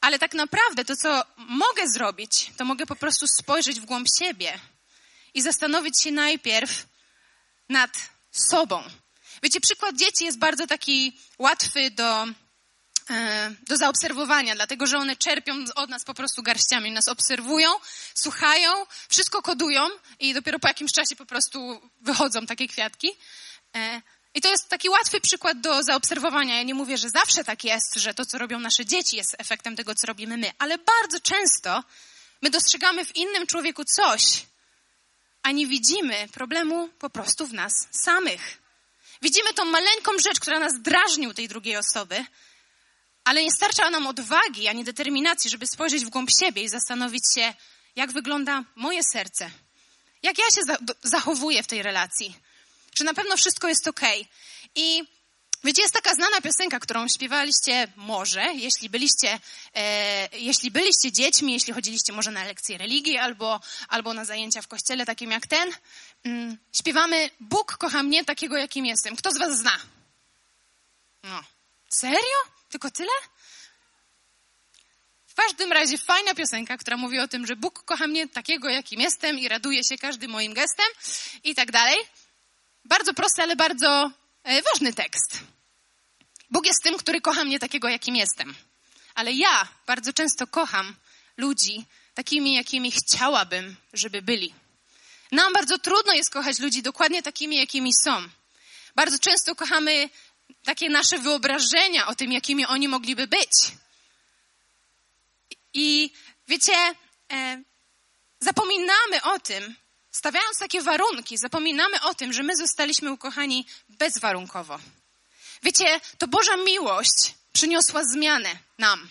Ale 0.00 0.18
tak 0.18 0.34
naprawdę 0.34 0.84
to, 0.84 0.96
co 0.96 1.24
mogę 1.36 1.88
zrobić, 1.88 2.50
to 2.56 2.64
mogę 2.64 2.86
po 2.86 2.96
prostu 2.96 3.26
spojrzeć 3.26 3.80
w 3.80 3.84
głąb 3.84 4.08
siebie 4.18 4.58
i 5.34 5.42
zastanowić 5.42 6.02
się 6.02 6.12
najpierw 6.12 6.86
nad 7.68 7.90
sobą, 8.30 8.82
Wiecie, 9.42 9.60
przykład 9.60 9.96
dzieci 9.96 10.24
jest 10.24 10.38
bardzo 10.38 10.66
taki 10.66 11.18
łatwy 11.38 11.90
do, 11.90 12.26
e, 13.10 13.54
do 13.68 13.76
zaobserwowania, 13.76 14.54
dlatego 14.54 14.86
że 14.86 14.98
one 14.98 15.16
czerpią 15.16 15.64
od 15.74 15.90
nas 15.90 16.04
po 16.04 16.14
prostu 16.14 16.42
garściami. 16.42 16.92
Nas 16.92 17.08
obserwują, 17.08 17.70
słuchają, 18.14 18.70
wszystko 19.08 19.42
kodują 19.42 19.88
i 20.20 20.34
dopiero 20.34 20.58
po 20.58 20.68
jakimś 20.68 20.92
czasie 20.92 21.16
po 21.16 21.26
prostu 21.26 21.80
wychodzą 22.00 22.46
takie 22.46 22.68
kwiatki. 22.68 23.08
E, 23.76 24.02
I 24.34 24.40
to 24.40 24.50
jest 24.50 24.68
taki 24.68 24.88
łatwy 24.88 25.20
przykład 25.20 25.60
do 25.60 25.82
zaobserwowania. 25.82 26.56
Ja 26.56 26.62
nie 26.62 26.74
mówię, 26.74 26.98
że 26.98 27.10
zawsze 27.10 27.44
tak 27.44 27.64
jest, 27.64 27.94
że 27.96 28.14
to, 28.14 28.24
co 28.24 28.38
robią 28.38 28.60
nasze 28.60 28.86
dzieci, 28.86 29.16
jest 29.16 29.36
efektem 29.38 29.76
tego, 29.76 29.94
co 29.94 30.06
robimy 30.06 30.36
my, 30.36 30.52
ale 30.58 30.78
bardzo 30.78 31.20
często 31.20 31.84
my 32.42 32.50
dostrzegamy 32.50 33.04
w 33.04 33.16
innym 33.16 33.46
człowieku 33.46 33.84
coś, 33.84 34.46
a 35.42 35.52
nie 35.52 35.66
widzimy 35.66 36.28
problemu 36.32 36.88
po 36.88 37.10
prostu 37.10 37.46
w 37.46 37.52
nas 37.52 37.72
samych. 38.04 38.65
Widzimy 39.22 39.54
tą 39.54 39.64
maleńką 39.64 40.12
rzecz, 40.18 40.40
która 40.40 40.58
nas 40.58 40.72
drażni 40.82 41.28
u 41.28 41.34
tej 41.34 41.48
drugiej 41.48 41.76
osoby, 41.76 42.24
ale 43.24 43.42
nie 43.42 43.52
starcza 43.52 43.90
nam 43.90 44.06
odwagi 44.06 44.68
ani 44.68 44.84
determinacji, 44.84 45.50
żeby 45.50 45.66
spojrzeć 45.66 46.04
w 46.04 46.08
głąb 46.08 46.30
siebie 46.40 46.62
i 46.62 46.68
zastanowić 46.68 47.22
się, 47.34 47.54
jak 47.96 48.12
wygląda 48.12 48.64
moje 48.76 49.00
serce. 49.12 49.50
Jak 50.22 50.38
ja 50.38 50.44
się 50.44 50.86
zachowuję 51.02 51.62
w 51.62 51.66
tej 51.66 51.82
relacji. 51.82 52.36
Czy 52.94 53.04
na 53.04 53.14
pewno 53.14 53.36
wszystko 53.36 53.68
jest 53.68 53.88
ok. 53.88 54.00
I 54.74 55.04
Wiecie, 55.66 55.82
jest 55.82 55.94
taka 55.94 56.14
znana 56.14 56.40
piosenka, 56.40 56.80
którą 56.80 57.08
śpiewaliście 57.08 57.88
może, 57.96 58.54
jeśli 58.54 58.90
byliście, 58.90 59.38
e, 59.74 60.38
jeśli 60.38 60.70
byliście 60.70 61.12
dziećmi, 61.12 61.52
jeśli 61.52 61.72
chodziliście 61.72 62.12
może 62.12 62.30
na 62.30 62.44
lekcje 62.44 62.78
religii 62.78 63.18
albo, 63.18 63.60
albo 63.88 64.14
na 64.14 64.24
zajęcia 64.24 64.62
w 64.62 64.68
kościele 64.68 65.06
takim 65.06 65.30
jak 65.30 65.46
ten. 65.46 65.70
Mm, 66.24 66.58
śpiewamy 66.72 67.30
Bóg 67.40 67.76
kocha 67.76 68.02
mnie 68.02 68.24
takiego, 68.24 68.56
jakim 68.56 68.86
jestem. 68.86 69.16
Kto 69.16 69.30
z 69.30 69.38
was 69.38 69.58
zna? 69.58 69.78
No. 71.22 71.42
Serio? 71.88 72.38
Tylko 72.68 72.90
tyle? 72.90 73.12
W 75.26 75.34
każdym 75.34 75.72
razie 75.72 75.98
fajna 75.98 76.34
piosenka, 76.34 76.76
która 76.76 76.96
mówi 76.96 77.18
o 77.18 77.28
tym, 77.28 77.46
że 77.46 77.56
Bóg 77.56 77.84
kocha 77.84 78.06
mnie 78.06 78.28
takiego, 78.28 78.68
jakim 78.68 79.00
jestem 79.00 79.38
i 79.38 79.48
raduje 79.48 79.84
się 79.84 79.98
każdym 79.98 80.30
moim 80.30 80.54
gestem 80.54 80.86
i 81.44 81.54
tak 81.54 81.72
dalej. 81.72 81.98
Bardzo 82.84 83.14
prosty, 83.14 83.42
ale 83.42 83.56
bardzo 83.56 84.10
e, 84.44 84.62
ważny 84.62 84.92
tekst. 84.92 85.55
Bóg 86.50 86.66
jest 86.66 86.82
tym, 86.82 86.98
który 86.98 87.20
kocha 87.20 87.44
mnie 87.44 87.58
takiego, 87.58 87.88
jakim 87.88 88.16
jestem. 88.16 88.54
Ale 89.14 89.32
ja 89.32 89.68
bardzo 89.86 90.12
często 90.12 90.46
kocham 90.46 90.94
ludzi 91.36 91.84
takimi, 92.14 92.54
jakimi 92.54 92.90
chciałabym, 92.90 93.76
żeby 93.92 94.22
byli. 94.22 94.54
Nam 95.32 95.52
bardzo 95.52 95.78
trudno 95.78 96.12
jest 96.12 96.30
kochać 96.30 96.58
ludzi 96.58 96.82
dokładnie 96.82 97.22
takimi, 97.22 97.56
jakimi 97.56 97.90
są. 98.04 98.28
Bardzo 98.94 99.18
często 99.18 99.54
kochamy 99.54 100.08
takie 100.64 100.90
nasze 100.90 101.18
wyobrażenia 101.18 102.06
o 102.06 102.14
tym, 102.14 102.32
jakimi 102.32 102.66
oni 102.66 102.88
mogliby 102.88 103.26
być. 103.26 103.52
I 105.74 106.10
wiecie, 106.48 106.94
e, 107.32 107.62
zapominamy 108.40 109.22
o 109.22 109.38
tym, 109.38 109.76
stawiając 110.10 110.58
takie 110.58 110.82
warunki, 110.82 111.38
zapominamy 111.38 112.00
o 112.00 112.14
tym, 112.14 112.32
że 112.32 112.42
my 112.42 112.56
zostaliśmy 112.56 113.12
ukochani 113.12 113.66
bezwarunkowo. 113.88 114.78
Wiecie, 115.66 116.00
to 116.18 116.28
Boża 116.28 116.56
miłość 116.56 117.34
przyniosła 117.52 118.04
zmianę 118.04 118.58
nam. 118.78 119.08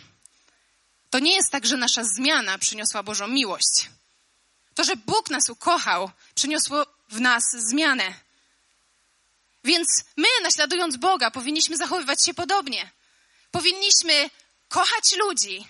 To 1.10 1.20
nie 1.20 1.36
jest 1.36 1.52
tak, 1.52 1.66
że 1.66 1.78
nasza 1.78 2.04
zmiana 2.04 2.58
przyniosła 2.58 3.04
Bożą 3.04 3.28
miłość. 3.28 3.90
To, 4.76 4.84
że 4.84 4.96
Bóg 4.96 5.30
nas 5.30 5.50
ukochał, 5.50 6.12
przyniosło 6.36 6.86
w 7.10 7.22
nas 7.22 7.44
zmianę. 7.54 8.14
Więc 9.64 9.88
my, 10.18 10.28
naśladując 10.44 10.98
Boga, 10.98 11.32
powinniśmy 11.32 11.78
zachowywać 11.78 12.26
się 12.26 12.34
podobnie. 12.34 12.92
Powinniśmy 13.52 14.30
kochać 14.70 15.16
ludzi 15.16 15.68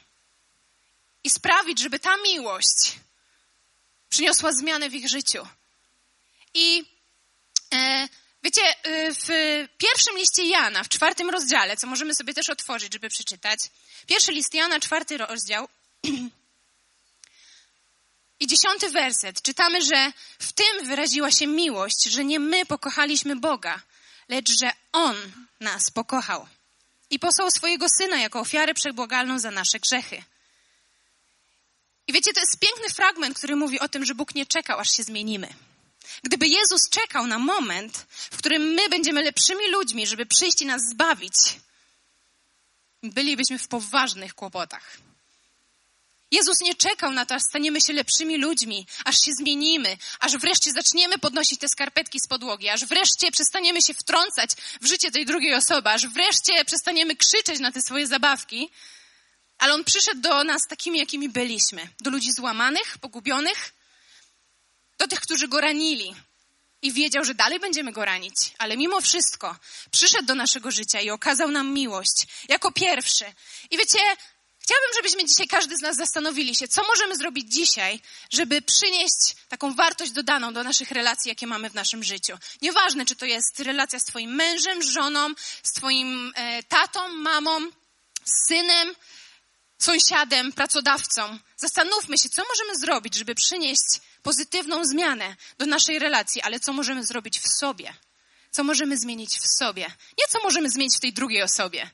i 1.23 1.29
sprawić, 1.29 1.79
żeby 1.79 1.99
ta 1.99 2.17
miłość 2.17 2.99
przyniosła 4.09 4.53
zmianę 4.53 4.89
w 4.89 4.95
ich 4.95 5.09
życiu. 5.09 5.47
I 6.53 6.85
e, 7.73 8.07
wiecie, 8.45 8.61
e, 8.83 9.13
w 9.13 9.27
pierwszym 9.77 10.17
liście 10.17 10.43
Jana, 10.43 10.83
w 10.83 10.89
czwartym 10.89 11.29
rozdziale, 11.29 11.77
co 11.77 11.87
możemy 11.87 12.15
sobie 12.15 12.33
też 12.33 12.49
otworzyć, 12.49 12.93
żeby 12.93 13.09
przeczytać, 13.09 13.59
pierwszy 14.07 14.31
list 14.31 14.53
Jana, 14.53 14.79
czwarty 14.79 15.17
rozdział 15.17 15.67
i 18.39 18.47
dziesiąty 18.47 18.89
werset, 18.89 19.41
czytamy, 19.41 19.81
że 19.81 20.11
w 20.39 20.53
tym 20.53 20.87
wyraziła 20.87 21.31
się 21.31 21.47
miłość, 21.47 22.03
że 22.03 22.25
nie 22.25 22.39
my 22.39 22.65
pokochaliśmy 22.65 23.35
Boga, 23.35 23.81
lecz 24.29 24.59
że 24.59 24.71
On 24.91 25.15
nas 25.59 25.91
pokochał 25.91 26.47
i 27.09 27.19
posłał 27.19 27.51
swojego 27.51 27.85
Syna 27.97 28.17
jako 28.17 28.39
ofiarę 28.39 28.73
przebłagalną 28.73 29.39
za 29.39 29.51
nasze 29.51 29.79
grzechy. 29.79 30.23
I 32.07 32.13
wiecie, 32.13 32.33
to 32.33 32.39
jest 32.39 32.59
piękny 32.59 32.93
fragment, 32.93 33.37
który 33.37 33.55
mówi 33.55 33.79
o 33.79 33.87
tym, 33.87 34.05
że 34.05 34.15
Bóg 34.15 34.35
nie 34.35 34.45
czekał, 34.45 34.79
aż 34.79 34.89
się 34.89 35.03
zmienimy. 35.03 35.53
Gdyby 36.23 36.47
Jezus 36.47 36.89
czekał 36.89 37.27
na 37.27 37.39
moment, 37.39 38.05
w 38.09 38.37
którym 38.37 38.61
my 38.61 38.89
będziemy 38.89 39.23
lepszymi 39.23 39.71
ludźmi, 39.71 40.07
żeby 40.07 40.25
przyjść 40.25 40.61
i 40.61 40.65
nas 40.65 40.81
zbawić, 40.91 41.33
bylibyśmy 43.03 43.59
w 43.59 43.67
poważnych 43.67 44.33
kłopotach. 44.33 44.97
Jezus 46.31 46.59
nie 46.61 46.75
czekał 46.75 47.11
na 47.11 47.25
to, 47.25 47.35
aż 47.35 47.41
staniemy 47.49 47.81
się 47.81 47.93
lepszymi 47.93 48.37
ludźmi, 48.37 48.87
aż 49.05 49.15
się 49.15 49.31
zmienimy, 49.39 49.97
aż 50.19 50.37
wreszcie 50.37 50.71
zaczniemy 50.71 51.17
podnosić 51.17 51.59
te 51.59 51.69
skarpetki 51.69 52.19
z 52.19 52.27
podłogi, 52.27 52.69
aż 52.69 52.85
wreszcie 52.85 53.31
przestaniemy 53.31 53.81
się 53.81 53.93
wtrącać 53.93 54.49
w 54.81 54.87
życie 54.87 55.11
tej 55.11 55.25
drugiej 55.25 55.53
osoby, 55.53 55.89
aż 55.89 56.07
wreszcie 56.07 56.65
przestaniemy 56.65 57.15
krzyczeć 57.15 57.59
na 57.59 57.71
te 57.71 57.81
swoje 57.81 58.07
zabawki. 58.07 58.69
Ale 59.57 59.73
On 59.73 59.83
przyszedł 59.83 60.21
do 60.21 60.43
nas 60.43 60.61
takimi, 60.69 60.99
jakimi 60.99 61.29
byliśmy. 61.29 61.87
Do 62.01 62.09
ludzi 62.09 62.31
złamanych, 62.31 62.97
pogubionych, 62.97 63.73
do 64.97 65.07
tych, 65.07 65.21
którzy 65.21 65.47
Go 65.47 65.61
ranili. 65.61 66.15
I 66.81 66.91
wiedział, 66.91 67.25
że 67.25 67.33
dalej 67.33 67.59
będziemy 67.59 67.91
Go 67.91 68.05
ranić. 68.05 68.35
Ale 68.57 68.77
mimo 68.77 69.01
wszystko 69.01 69.55
przyszedł 69.91 70.25
do 70.25 70.35
naszego 70.35 70.71
życia 70.71 71.01
i 71.01 71.09
okazał 71.09 71.51
nam 71.51 71.73
miłość 71.73 72.27
jako 72.49 72.71
pierwszy. 72.71 73.25
I 73.71 73.77
wiecie, 73.77 73.99
Chciałabym, 74.65 74.89
żebyśmy 74.95 75.25
dzisiaj 75.25 75.47
każdy 75.47 75.77
z 75.77 75.81
nas 75.81 75.97
zastanowili 75.97 76.55
się, 76.55 76.67
co 76.67 76.87
możemy 76.87 77.15
zrobić 77.15 77.53
dzisiaj, 77.53 77.99
żeby 78.33 78.61
przynieść 78.61 79.35
taką 79.49 79.75
wartość 79.75 80.11
dodaną 80.11 80.53
do 80.53 80.63
naszych 80.63 80.91
relacji, 80.91 81.29
jakie 81.29 81.47
mamy 81.47 81.69
w 81.69 81.73
naszym 81.73 82.03
życiu. 82.03 82.37
Nieważne, 82.61 83.05
czy 83.05 83.15
to 83.15 83.25
jest 83.25 83.59
relacja 83.59 83.99
z 83.99 84.03
Twoim 84.03 84.35
mężem, 84.35 84.83
żoną, 84.83 85.29
z 85.63 85.71
Twoim 85.71 86.33
e, 86.35 86.63
tatą, 86.63 87.09
mamą, 87.09 87.59
synem, 88.47 88.95
sąsiadem, 89.77 90.53
pracodawcą. 90.53 91.39
Zastanówmy 91.57 92.17
się, 92.17 92.29
co 92.29 92.43
możemy 92.49 92.79
zrobić, 92.79 93.15
żeby 93.15 93.35
przynieść 93.35 94.01
pozytywną 94.25 94.85
zmianę 94.85 95.35
do 95.57 95.65
naszej 95.65 95.99
relacji, 95.99 96.41
ale 96.41 96.59
co 96.59 96.73
możemy 96.73 97.03
zrobić 97.03 97.39
w 97.39 97.47
sobie. 97.59 97.93
Co 98.51 98.63
możemy 98.63 98.97
zmienić 98.97 99.31
w 99.39 99.47
sobie. 99.59 99.85
Nie 100.19 100.25
co 100.29 100.39
możemy 100.43 100.69
zmienić 100.69 100.97
w 100.97 100.99
tej 100.99 101.13
drugiej 101.13 101.43
osobie. 101.43 101.89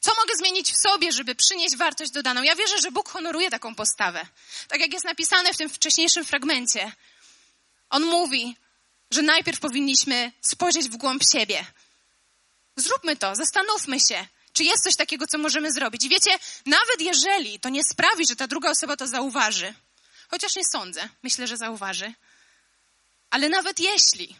Co 0.00 0.10
mogę 0.14 0.36
zmienić 0.36 0.72
w 0.72 0.80
sobie, 0.88 1.12
żeby 1.12 1.34
przynieść 1.34 1.76
wartość 1.76 2.10
dodaną? 2.10 2.42
Ja 2.42 2.56
wierzę, 2.56 2.78
że 2.78 2.90
Bóg 2.90 3.08
honoruje 3.08 3.50
taką 3.50 3.74
postawę. 3.74 4.26
Tak 4.68 4.80
jak 4.80 4.92
jest 4.92 5.04
napisane 5.04 5.54
w 5.54 5.56
tym 5.56 5.68
wcześniejszym 5.70 6.24
fragmencie. 6.24 6.92
On 7.90 8.04
mówi, 8.04 8.56
że 9.10 9.22
najpierw 9.22 9.60
powinniśmy 9.60 10.32
spojrzeć 10.40 10.88
w 10.88 10.96
głąb 10.96 11.22
siebie. 11.32 11.64
Zróbmy 12.76 13.16
to, 13.16 13.34
zastanówmy 13.34 14.00
się, 14.08 14.26
czy 14.52 14.64
jest 14.64 14.84
coś 14.84 14.96
takiego, 14.96 15.26
co 15.26 15.38
możemy 15.38 15.72
zrobić. 15.72 16.04
I 16.04 16.08
wiecie, 16.08 16.30
nawet 16.66 17.00
jeżeli 17.00 17.60
to 17.60 17.68
nie 17.68 17.84
sprawi, 17.84 18.26
że 18.26 18.36
ta 18.36 18.46
druga 18.46 18.70
osoba 18.70 18.96
to 18.96 19.06
zauważy, 19.06 19.74
chociaż 20.32 20.56
nie 20.56 20.64
sądzę, 20.64 21.08
myślę, 21.22 21.46
że 21.46 21.56
zauważy, 21.56 22.14
ale 23.30 23.48
nawet 23.48 23.80
jeśli, 23.80 24.36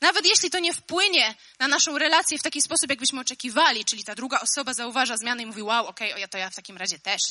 nawet 0.00 0.26
jeśli 0.26 0.50
to 0.50 0.58
nie 0.58 0.74
wpłynie 0.74 1.34
na 1.58 1.68
naszą 1.68 1.98
relację 1.98 2.38
w 2.38 2.42
taki 2.42 2.62
sposób, 2.62 2.90
jakbyśmy 2.90 3.20
oczekiwali, 3.20 3.84
czyli 3.84 4.04
ta 4.04 4.14
druga 4.14 4.40
osoba 4.40 4.74
zauważa 4.74 5.16
zmianę 5.16 5.42
i 5.42 5.46
mówi, 5.46 5.62
wow, 5.62 5.86
okej, 5.86 6.12
okay, 6.12 6.28
to 6.28 6.38
ja 6.38 6.50
w 6.50 6.54
takim 6.54 6.76
razie 6.76 6.98
też. 6.98 7.22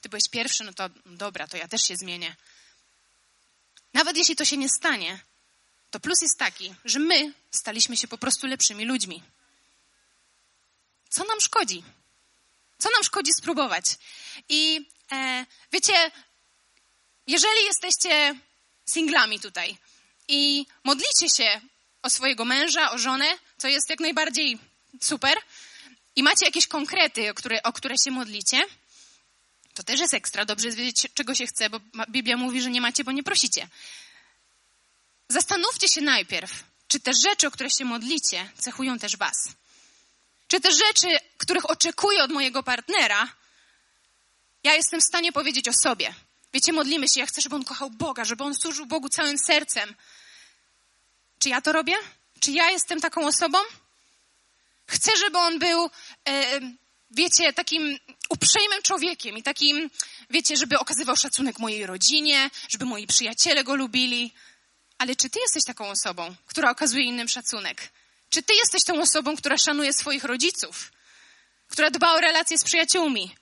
Ty 0.00 0.08
byłeś 0.08 0.28
pierwszy, 0.30 0.64
no 0.64 0.72
to 0.72 0.90
dobra, 1.06 1.48
to 1.48 1.56
ja 1.56 1.68
też 1.68 1.82
się 1.82 1.96
zmienię. 1.96 2.36
Nawet 3.94 4.16
jeśli 4.16 4.36
to 4.36 4.44
się 4.44 4.56
nie 4.56 4.68
stanie, 4.68 5.20
to 5.90 6.00
plus 6.00 6.22
jest 6.22 6.38
taki, 6.38 6.74
że 6.84 6.98
my 6.98 7.32
staliśmy 7.50 7.96
się 7.96 8.08
po 8.08 8.18
prostu 8.18 8.46
lepszymi 8.46 8.84
ludźmi. 8.84 9.22
Co 11.10 11.24
nam 11.24 11.40
szkodzi? 11.40 11.82
Co 12.78 12.90
nam 12.90 13.04
szkodzi 13.04 13.32
spróbować? 13.32 13.84
I 14.48 14.88
e, 15.12 15.46
wiecie, 15.72 16.10
jeżeli 17.26 17.64
jesteście 17.64 18.34
singlami 18.86 19.40
tutaj 19.40 19.76
i 20.28 20.66
modlicie 20.84 21.28
się 21.36 21.60
o 22.02 22.10
swojego 22.10 22.44
męża, 22.44 22.90
o 22.90 22.98
żonę, 22.98 23.38
co 23.58 23.68
jest 23.68 23.90
jak 23.90 24.00
najbardziej 24.00 24.58
super, 25.02 25.38
i 26.16 26.22
macie 26.22 26.46
jakieś 26.46 26.66
konkrety, 26.66 27.30
o 27.30 27.34
które, 27.34 27.62
o 27.62 27.72
które 27.72 27.94
się 28.04 28.10
modlicie, 28.10 28.66
to 29.74 29.82
też 29.82 30.00
jest 30.00 30.14
ekstra. 30.14 30.44
Dobrze 30.44 30.70
wiedzieć, 30.70 31.06
czego 31.14 31.34
się 31.34 31.46
chce, 31.46 31.70
bo 31.70 31.80
Biblia 32.08 32.36
mówi, 32.36 32.62
że 32.62 32.70
nie 32.70 32.80
macie, 32.80 33.04
bo 33.04 33.12
nie 33.12 33.22
prosicie. 33.22 33.68
Zastanówcie 35.28 35.88
się 35.88 36.00
najpierw, 36.00 36.64
czy 36.88 37.00
te 37.00 37.12
rzeczy, 37.24 37.46
o 37.46 37.50
które 37.50 37.70
się 37.70 37.84
modlicie, 37.84 38.50
cechują 38.58 38.98
też 38.98 39.16
Was. 39.16 39.36
Czy 40.48 40.60
te 40.60 40.72
rzeczy, 40.72 41.08
których 41.38 41.70
oczekuję 41.70 42.24
od 42.24 42.30
mojego 42.30 42.62
partnera, 42.62 43.28
ja 44.64 44.74
jestem 44.74 45.00
w 45.00 45.04
stanie 45.04 45.32
powiedzieć 45.32 45.68
o 45.68 45.72
sobie. 45.82 46.14
Wiecie, 46.52 46.72
modlimy 46.72 47.08
się, 47.08 47.20
ja 47.20 47.26
chcę, 47.26 47.40
żeby 47.40 47.56
on 47.56 47.64
kochał 47.64 47.90
Boga, 47.90 48.24
żeby 48.24 48.44
on 48.44 48.54
służył 48.54 48.86
Bogu 48.86 49.08
całym 49.08 49.38
sercem. 49.38 49.94
Czy 51.38 51.48
ja 51.48 51.60
to 51.60 51.72
robię? 51.72 51.94
Czy 52.40 52.50
ja 52.50 52.70
jestem 52.70 53.00
taką 53.00 53.26
osobą? 53.26 53.58
Chcę, 54.86 55.16
żeby 55.16 55.38
on 55.38 55.58
był, 55.58 55.90
e, 56.28 56.60
wiecie, 57.10 57.52
takim 57.52 57.98
uprzejmym 58.28 58.82
człowiekiem 58.82 59.36
i 59.36 59.42
takim, 59.42 59.90
wiecie, 60.30 60.56
żeby 60.56 60.78
okazywał 60.78 61.16
szacunek 61.16 61.58
mojej 61.58 61.86
rodzinie, 61.86 62.50
żeby 62.68 62.84
moi 62.84 63.06
przyjaciele 63.06 63.64
go 63.64 63.74
lubili. 63.74 64.32
Ale 64.98 65.16
czy 65.16 65.30
ty 65.30 65.40
jesteś 65.40 65.64
taką 65.64 65.88
osobą, 65.88 66.34
która 66.46 66.70
okazuje 66.70 67.04
innym 67.04 67.28
szacunek? 67.28 67.92
Czy 68.30 68.42
ty 68.42 68.54
jesteś 68.54 68.84
tą 68.84 69.00
osobą, 69.00 69.36
która 69.36 69.56
szanuje 69.58 69.92
swoich 69.92 70.24
rodziców, 70.24 70.92
która 71.68 71.90
dba 71.90 72.12
o 72.12 72.20
relacje 72.20 72.58
z 72.58 72.64
przyjaciółmi? 72.64 73.34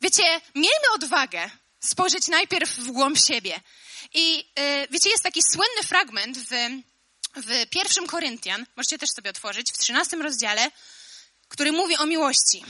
Wiecie, 0.00 0.40
miejmy 0.54 0.86
odwagę 0.94 1.50
spojrzeć 1.80 2.28
najpierw 2.28 2.70
w 2.70 2.90
głąb 2.90 3.18
siebie 3.18 3.60
i 4.14 4.38
y, 4.58 4.88
wiecie, 4.90 5.10
jest 5.10 5.22
taki 5.22 5.42
słynny 5.42 5.82
fragment 5.84 6.38
w, 6.38 6.50
w 7.36 7.66
pierwszym 7.70 8.06
Koryntian, 8.06 8.66
możecie 8.76 8.98
też 8.98 9.10
sobie 9.10 9.30
otworzyć, 9.30 9.72
w 9.72 9.78
13 9.78 10.16
rozdziale, 10.16 10.70
który 11.48 11.72
mówi 11.72 11.96
o 11.96 12.06
miłości. 12.06 12.64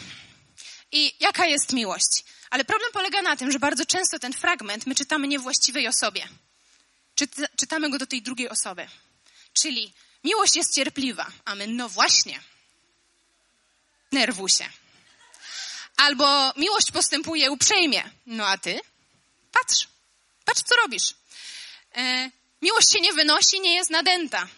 I 0.92 1.14
jaka 1.20 1.46
jest 1.46 1.72
miłość? 1.72 2.24
Ale 2.50 2.64
problem 2.64 2.92
polega 2.92 3.22
na 3.22 3.36
tym, 3.36 3.52
że 3.52 3.58
bardzo 3.58 3.86
często 3.86 4.18
ten 4.18 4.32
fragment 4.32 4.86
my 4.86 4.94
czytamy 4.94 5.28
niewłaściwej 5.28 5.88
osobie. 5.88 6.28
czytamy 7.56 7.90
go 7.90 7.98
do 7.98 8.06
tej 8.06 8.22
drugiej 8.22 8.48
osoby. 8.48 8.88
Czyli 9.52 9.92
miłość 10.24 10.56
jest 10.56 10.74
cierpliwa, 10.74 11.26
a 11.44 11.54
my 11.54 11.66
no 11.66 11.88
właśnie. 11.88 12.40
Nerwusie. 14.12 14.68
Albo 15.96 16.52
miłość 16.56 16.90
postępuje 16.92 17.50
uprzejmie. 17.50 18.10
No 18.26 18.46
a 18.46 18.58
ty? 18.58 18.80
Patrz. 19.60 19.88
Patrz, 20.44 20.62
co 20.62 20.76
robisz. 20.76 21.14
E, 21.94 22.30
miłość 22.62 22.92
się 22.92 23.00
nie 23.00 23.12
wynosi, 23.12 23.60
nie 23.60 23.74
jest 23.74 23.90
nadęta. 23.90 24.48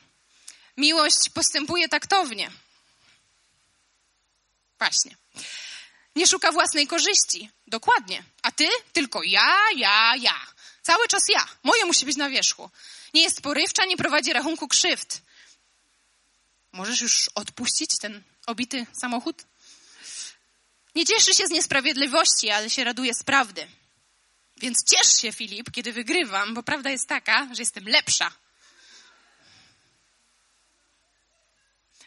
Miłość 0.77 1.31
postępuje 1.35 1.89
taktownie. 1.89 2.51
Właśnie. 4.79 5.17
Nie 6.17 6.27
szuka 6.27 6.53
własnej 6.53 6.87
korzyści. 6.87 7.51
Dokładnie. 7.67 8.25
A 8.43 8.53
ty? 8.53 8.69
Tylko 8.93 9.23
ja, 9.23 9.57
ja, 9.77 10.17
ja. 10.17 10.47
Cały 10.83 11.09
czas 11.09 11.23
ja. 11.29 11.49
Moje 11.63 11.85
musi 11.85 12.07
być 12.07 12.17
na 12.17 12.31
wierzchu. 12.31 12.71
Nie 13.15 13.23
jest 13.23 13.41
porywcza, 13.41 13.85
nie 13.85 13.97
prowadzi 13.97 14.33
rachunku 14.33 14.69
krzywd. 14.69 15.21
Możesz 16.73 17.01
już 17.01 17.31
odpuścić 17.35 17.91
ten 18.01 18.23
obity 18.47 18.87
samochód? 19.01 19.43
Nie 20.95 21.07
cieszy 21.07 21.35
się 21.35 21.47
z 21.47 21.51
niesprawiedliwości, 21.51 22.51
ale 22.51 22.71
się 22.71 22.85
raduje 22.85 23.15
z 23.15 23.23
prawdy. 23.23 23.69
Więc 24.61 24.85
ciesz 24.85 25.21
się, 25.21 25.33
Filip, 25.33 25.71
kiedy 25.71 25.92
wygrywam, 25.92 26.55
bo 26.55 26.62
prawda 26.62 26.90
jest 26.90 27.09
taka, 27.09 27.49
że 27.55 27.62
jestem 27.62 27.88
lepsza. 27.88 28.33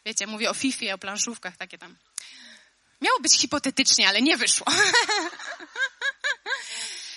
Wiecie, 0.06 0.28
mówię 0.28 0.50
o 0.50 0.54
Fifie, 0.54 0.94
o 0.94 0.98
planszówkach, 0.98 1.58
takie 1.58 1.78
tam. 1.78 1.96
Miało 3.02 3.20
być 3.20 3.34
hipotetycznie, 3.34 4.08
ale 4.08 4.22
nie 4.22 4.38
wyszło. 4.38 4.68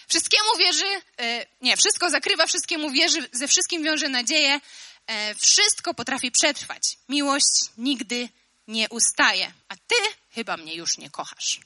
Wszystkiemu 0.08 0.56
wierzy, 0.58 1.02
e, 1.18 1.46
nie, 1.60 1.76
wszystko 1.76 2.10
zakrywa, 2.10 2.46
wszystkiemu 2.46 2.90
wierzy, 2.90 3.28
ze 3.32 3.48
wszystkim 3.48 3.82
wiąże 3.82 4.08
nadzieję, 4.08 4.60
e, 5.06 5.34
wszystko 5.34 5.94
potrafi 5.94 6.30
przetrwać. 6.30 6.82
Miłość 7.08 7.60
nigdy 7.78 8.28
nie 8.68 8.88
ustaje, 8.88 9.52
a 9.68 9.76
ty 9.76 9.94
chyba 10.30 10.56
mnie 10.56 10.74
już 10.74 10.98
nie 10.98 11.10
kochasz. 11.10 11.60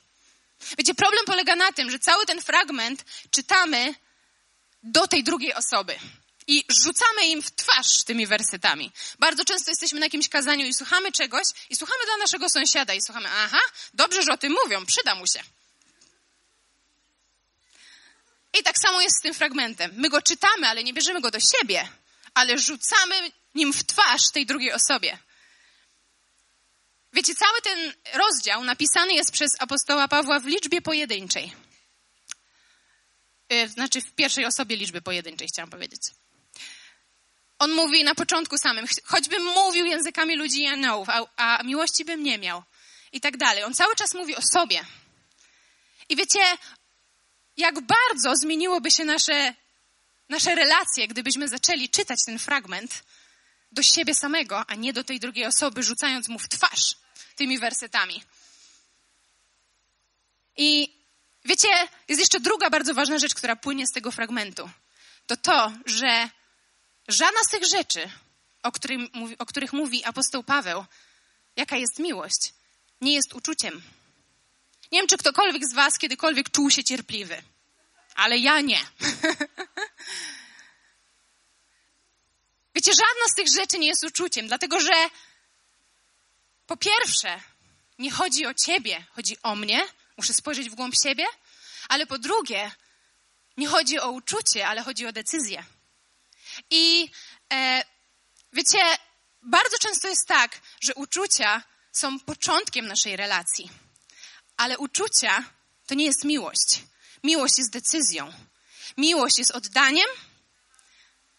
Wiecie, 0.79 0.95
problem 0.95 1.25
polega 1.25 1.57
na 1.57 1.73
tym, 1.73 1.91
że 1.91 1.99
cały 1.99 2.27
ten 2.27 2.43
fragment 2.43 3.05
czytamy 3.31 3.95
do 4.83 5.09
tej 5.09 5.25
drugiej 5.25 5.55
osoby 5.55 5.99
i 6.47 6.65
rzucamy 6.85 7.27
im 7.27 7.43
w 7.43 7.51
twarz 7.51 8.05
tymi 8.05 8.27
wersetami. 8.27 8.93
Bardzo 9.19 9.45
często 9.45 9.71
jesteśmy 9.71 10.01
na 10.01 10.07
jakimś 10.07 10.29
kazaniu 10.29 10.67
i 10.67 10.75
słuchamy 10.75 11.13
czegoś 11.13 11.45
i 11.71 11.77
słuchamy 11.77 12.05
dla 12.05 12.17
naszego 12.17 12.49
sąsiada 12.49 12.95
i 12.95 13.03
słuchamy, 13.03 13.29
aha, 13.29 13.61
dobrze, 13.95 14.23
że 14.23 14.33
o 14.33 14.39
tym 14.39 14.57
mówią, 14.65 14.87
przyda 14.87 15.15
mu 15.15 15.27
się. 15.27 15.43
I 18.61 18.63
tak 18.63 18.75
samo 18.83 19.01
jest 19.01 19.17
z 19.19 19.23
tym 19.23 19.35
fragmentem. 19.35 19.93
My 19.97 20.09
go 20.09 20.23
czytamy, 20.23 20.69
ale 20.69 20.85
nie 20.85 20.95
bierzemy 20.95 21.21
go 21.21 21.31
do 21.31 21.39
siebie, 21.41 21.89
ale 22.35 22.59
rzucamy 22.59 23.33
nim 23.55 23.73
w 23.73 23.85
twarz 23.85 24.23
tej 24.33 24.47
drugiej 24.47 24.73
osobie. 24.73 25.19
Wiecie, 27.13 27.35
cały 27.35 27.63
ten 27.63 27.93
rozdział 28.15 28.65
napisany 28.65 29.15
jest 29.15 29.33
przez 29.33 29.51
apostoła 29.59 30.09
Pawła 30.09 30.41
w 30.41 30.47
liczbie 30.47 30.83
pojedynczej. 30.83 31.53
E, 33.49 33.69
znaczy 33.69 34.01
w 34.01 34.13
pierwszej 34.13 34.47
osobie 34.47 34.77
liczby 34.77 35.03
pojedynczej, 35.03 35.49
chciałam 35.49 35.71
powiedzieć. 35.71 36.03
On 37.59 37.73
mówi 37.73 38.05
na 38.05 38.15
początku 38.15 38.59
samym, 38.59 38.87
choćbym 39.05 39.45
mówił 39.45 39.87
językami 39.87 40.37
ludzi 40.37 40.63
i 40.63 40.67
aniołów, 40.67 41.09
a, 41.09 41.27
a 41.37 41.63
miłości 41.63 42.05
bym 42.05 42.23
nie 42.23 42.39
miał. 42.39 42.63
I 43.13 43.21
tak 43.21 43.37
dalej. 43.37 43.65
On 43.65 43.75
cały 43.75 43.97
czas 43.97 44.15
mówi 44.15 44.37
o 44.37 44.43
sobie. 44.43 44.85
I 46.09 46.17
wiecie, 46.17 46.41
jak 47.57 47.81
bardzo 47.81 48.37
zmieniłoby 48.37 48.91
się 48.91 49.05
nasze, 49.05 49.55
nasze 50.29 50.55
relacje, 50.55 51.09
gdybyśmy 51.09 51.49
zaczęli 51.49 51.89
czytać 51.89 52.19
ten 52.27 52.39
fragment 52.39 53.03
do 53.73 53.83
siebie 53.83 54.15
samego, 54.15 54.65
a 54.71 54.75
nie 54.75 54.93
do 54.93 55.05
tej 55.05 55.21
drugiej 55.21 55.47
osoby, 55.47 55.83
rzucając 55.83 56.29
mu 56.29 56.39
w 56.39 56.49
twarz 56.49 56.97
tymi 57.37 57.59
wersetami. 57.59 58.23
I 60.57 60.99
wiecie, 61.45 61.69
jest 62.09 62.21
jeszcze 62.21 62.41
druga 62.41 62.71
bardzo 62.71 62.95
ważna 62.95 63.19
rzecz, 63.19 63.35
która 63.35 63.57
płynie 63.57 63.87
z 63.87 63.93
tego 63.93 64.11
fragmentu. 64.11 64.71
To 65.27 65.37
to, 65.37 65.73
że 65.87 66.29
żadna 67.09 67.41
z 67.47 67.51
tych 67.51 67.65
rzeczy, 67.67 68.11
o, 68.63 68.73
którym, 68.73 69.09
o 69.39 69.47
których 69.47 69.73
mówi 69.73 70.05
apostoł 70.05 70.43
Paweł, 70.43 70.85
jaka 71.57 71.77
jest 71.77 71.99
miłość, 71.99 72.55
nie 73.01 73.15
jest 73.15 73.35
uczuciem. 73.35 73.83
Nie 74.93 74.99
wiem, 74.99 75.09
czy 75.09 75.17
ktokolwiek 75.17 75.67
z 75.67 75.75
Was 75.75 75.99
kiedykolwiek 75.99 76.51
czuł 76.51 76.71
się 76.71 76.85
cierpliwy, 76.85 77.43
ale 78.15 78.39
ja 78.39 78.61
nie. 78.61 78.81
Wiecie, 82.79 82.93
żadna 82.93 83.29
z 83.31 83.35
tych 83.35 83.49
rzeczy 83.57 83.79
nie 83.79 83.87
jest 83.87 84.05
uczuciem, 84.05 84.49
dlatego 84.49 84.81
że 84.81 85.11
po 86.67 86.77
pierwsze, 86.77 87.41
nie 87.99 88.11
chodzi 88.11 88.47
o 88.47 88.55
ciebie, 88.55 89.07
chodzi 89.11 89.37
o 89.43 89.57
mnie, 89.57 89.89
muszę 90.17 90.35
spojrzeć 90.35 90.71
w 90.71 90.75
głąb 90.75 90.95
siebie, 91.03 91.27
ale 91.89 92.07
po 92.07 92.19
drugie, 92.19 92.71
nie 93.57 93.69
chodzi 93.69 94.01
o 94.01 94.11
uczucie, 94.11 94.69
ale 94.69 94.83
chodzi 94.83 95.07
o 95.07 95.13
decyzję. 95.13 95.65
I 96.71 97.11
e, 97.53 97.85
wiecie, 98.53 98.79
bardzo 99.43 99.79
często 99.79 100.09
jest 100.09 100.27
tak, 100.29 100.61
że 100.81 100.95
uczucia 100.95 101.63
są 101.93 102.21
początkiem 102.21 102.87
naszej 102.87 103.17
relacji, 103.17 103.71
ale 104.57 104.79
uczucia 104.79 105.45
to 105.87 105.95
nie 105.95 106.05
jest 106.05 106.25
miłość. 106.25 106.83
Miłość 107.25 107.59
jest 107.59 107.73
decyzją. 107.73 108.33
Miłość 108.97 109.39
jest 109.39 109.51
oddaniem 109.51 110.07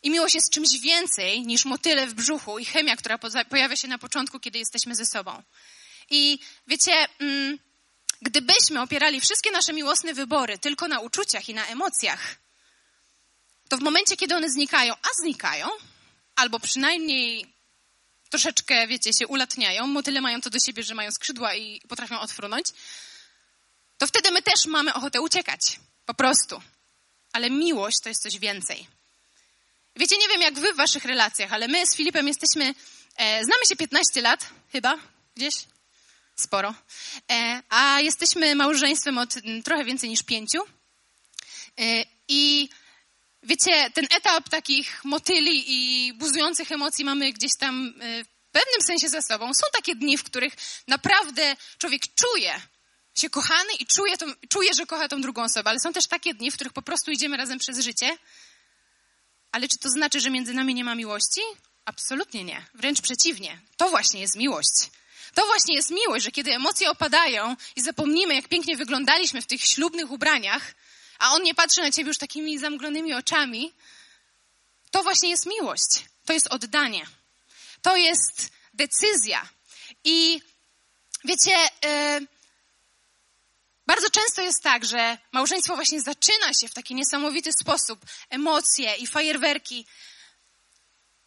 i 0.04 0.10
miłość 0.10 0.36
jest 0.36 0.54
czymś 0.54 0.80
więcej 0.80 1.42
niż 1.42 1.66
motyle 1.66 2.08
w 2.08 2.14
brzuchu 2.14 2.60
i 2.60 2.66
chemia, 2.66 2.96
która 2.96 3.18
pojawia 3.50 3.76
się 3.76 3.88
na 3.88 3.98
początku, 3.98 4.40
kiedy 4.40 4.60
jesteśmy 4.60 4.96
ze 4.96 5.06
sobą. 5.06 5.44
I 6.10 6.40
wiecie, 6.68 7.08
mm, 7.20 7.60
gdybyśmy 8.22 8.82
opierali 8.82 9.22
wszystkie 9.22 9.52
nasze 9.52 9.74
miłosne 9.74 10.14
wybory 10.14 10.58
tylko 10.58 10.88
na 10.88 11.00
uczuciach 11.00 11.50
i 11.50 11.54
na 11.54 11.66
emocjach, 11.66 12.36
to 13.70 13.78
w 13.78 13.82
momencie, 13.82 14.18
kiedy 14.18 14.36
one 14.36 14.50
znikają, 14.50 14.94
a 14.94 15.08
znikają, 15.22 15.70
albo 16.36 16.60
przynajmniej 16.60 17.54
troszeczkę, 18.30 18.88
wiecie, 18.88 19.14
się 19.14 19.28
ulatniają, 19.28 19.88
motyle 19.88 20.22
mają 20.22 20.42
to 20.42 20.50
do 20.50 20.60
siebie, 20.60 20.84
że 20.84 20.96
mają 20.96 21.12
skrzydła 21.12 21.56
i 21.56 21.82
potrafią 21.88 22.20
odfrunąć, 22.20 22.66
to 23.98 24.08
wtedy 24.08 24.32
my 24.32 24.42
też 24.42 24.66
mamy 24.66 24.94
ochotę 24.94 25.22
uciekać. 25.22 25.80
Po 26.06 26.14
prostu. 26.14 26.62
Ale 27.34 27.50
miłość 27.50 27.98
to 28.04 28.10
jest 28.10 28.22
coś 28.22 28.40
więcej. 28.40 28.88
Wiecie, 30.00 30.18
nie 30.18 30.28
wiem 30.28 30.42
jak 30.42 30.60
wy 30.60 30.74
w 30.74 30.78
waszych 30.78 31.06
relacjach, 31.06 31.54
ale 31.54 31.68
my 31.68 31.86
z 31.86 31.96
Filipem 31.96 32.28
jesteśmy, 32.28 32.74
e, 33.16 33.44
znamy 33.44 33.66
się 33.70 33.76
15 33.76 34.22
lat, 34.22 34.46
chyba, 34.72 34.98
gdzieś, 35.36 35.56
sporo, 36.36 36.74
e, 37.32 37.62
a 37.70 38.02
jesteśmy 38.02 38.56
małżeństwem 38.56 39.18
od 39.18 39.38
mm, 39.38 39.64
trochę 39.64 39.86
więcej 39.86 40.10
niż 40.10 40.24
pięciu. 40.24 40.60
E, 41.80 42.06
I 42.28 42.70
wiecie, 43.44 43.92
ten 43.94 44.08
etap 44.12 44.50
takich 44.50 45.04
motyli 45.04 45.64
i 45.68 46.14
buzujących 46.14 46.72
emocji 46.72 47.06
mamy 47.06 47.34
gdzieś 47.34 47.52
tam 47.60 47.94
e, 48.02 48.24
w 48.24 48.52
pewnym 48.52 48.82
sensie 48.82 49.10
za 49.10 49.22
sobą. 49.22 49.54
Są 49.54 49.68
takie 49.74 49.96
dni, 49.96 50.18
w 50.18 50.24
których 50.24 50.54
naprawdę 50.88 51.56
człowiek 51.78 52.02
czuje, 52.16 52.62
się 53.18 53.30
kochany 53.30 53.74
i 53.80 53.86
czuje, 53.86 54.14
czuje, 54.50 54.74
że 54.74 54.86
kocha 54.86 55.08
tą 55.08 55.22
drugą 55.22 55.44
osobę, 55.44 55.70
ale 55.70 55.80
są 55.80 55.94
też 55.94 56.08
takie 56.08 56.34
dni, 56.34 56.52
w 56.52 56.56
których 56.56 56.74
po 56.74 56.82
prostu 56.82 57.12
idziemy 57.12 57.38
razem 57.38 57.60
przez 57.60 57.80
życie 57.80 58.18
ale 59.52 59.68
czy 59.68 59.78
to 59.78 59.90
znaczy, 59.90 60.20
że 60.20 60.30
między 60.30 60.54
nami 60.54 60.74
nie 60.74 60.84
ma 60.84 60.96
miłości? 60.96 61.42
Absolutnie 61.86 62.44
nie. 62.44 62.66
Wręcz 62.74 63.02
przeciwnie. 63.02 63.62
To 63.78 63.90
właśnie 63.90 64.22
jest 64.22 64.36
miłość. 64.36 64.90
To 65.34 65.46
właśnie 65.46 65.76
jest 65.76 65.92
miłość, 65.92 66.26
że 66.26 66.32
kiedy 66.32 66.54
emocje 66.54 66.90
opadają 66.90 67.56
i 67.76 67.82
zapomnimy, 67.82 68.36
jak 68.36 68.48
pięknie 68.48 68.78
wyglądaliśmy 68.78 69.42
w 69.42 69.48
tych 69.48 69.64
ślubnych 69.64 70.12
ubraniach, 70.12 70.76
a 71.20 71.32
on 71.32 71.44
nie 71.44 71.56
patrzy 71.56 71.82
na 71.82 71.92
ciebie 71.92 72.08
już 72.08 72.18
takimi 72.18 72.60
zamglonymi 72.60 73.14
oczami, 73.14 73.74
to 74.92 75.04
właśnie 75.04 75.30
jest 75.30 75.46
miłość. 75.46 76.06
To 76.26 76.34
jest 76.34 76.48
oddanie. 76.48 77.06
To 77.82 77.96
jest 77.96 78.50
decyzja. 78.74 79.50
I 80.04 80.42
wiecie, 81.24 81.52
yy, 81.84 82.28
bardzo 83.90 84.10
często 84.10 84.42
jest 84.42 84.64
tak, 84.64 84.86
że 84.86 85.18
małżeństwo 85.32 85.76
właśnie 85.76 86.02
zaczyna 86.02 86.54
się 86.62 86.68
w 86.68 86.74
taki 86.74 86.96
niesamowity 86.96 87.50
sposób, 87.54 88.06
emocje 88.30 88.96
i 88.96 89.08
fajerwerki, 89.08 89.86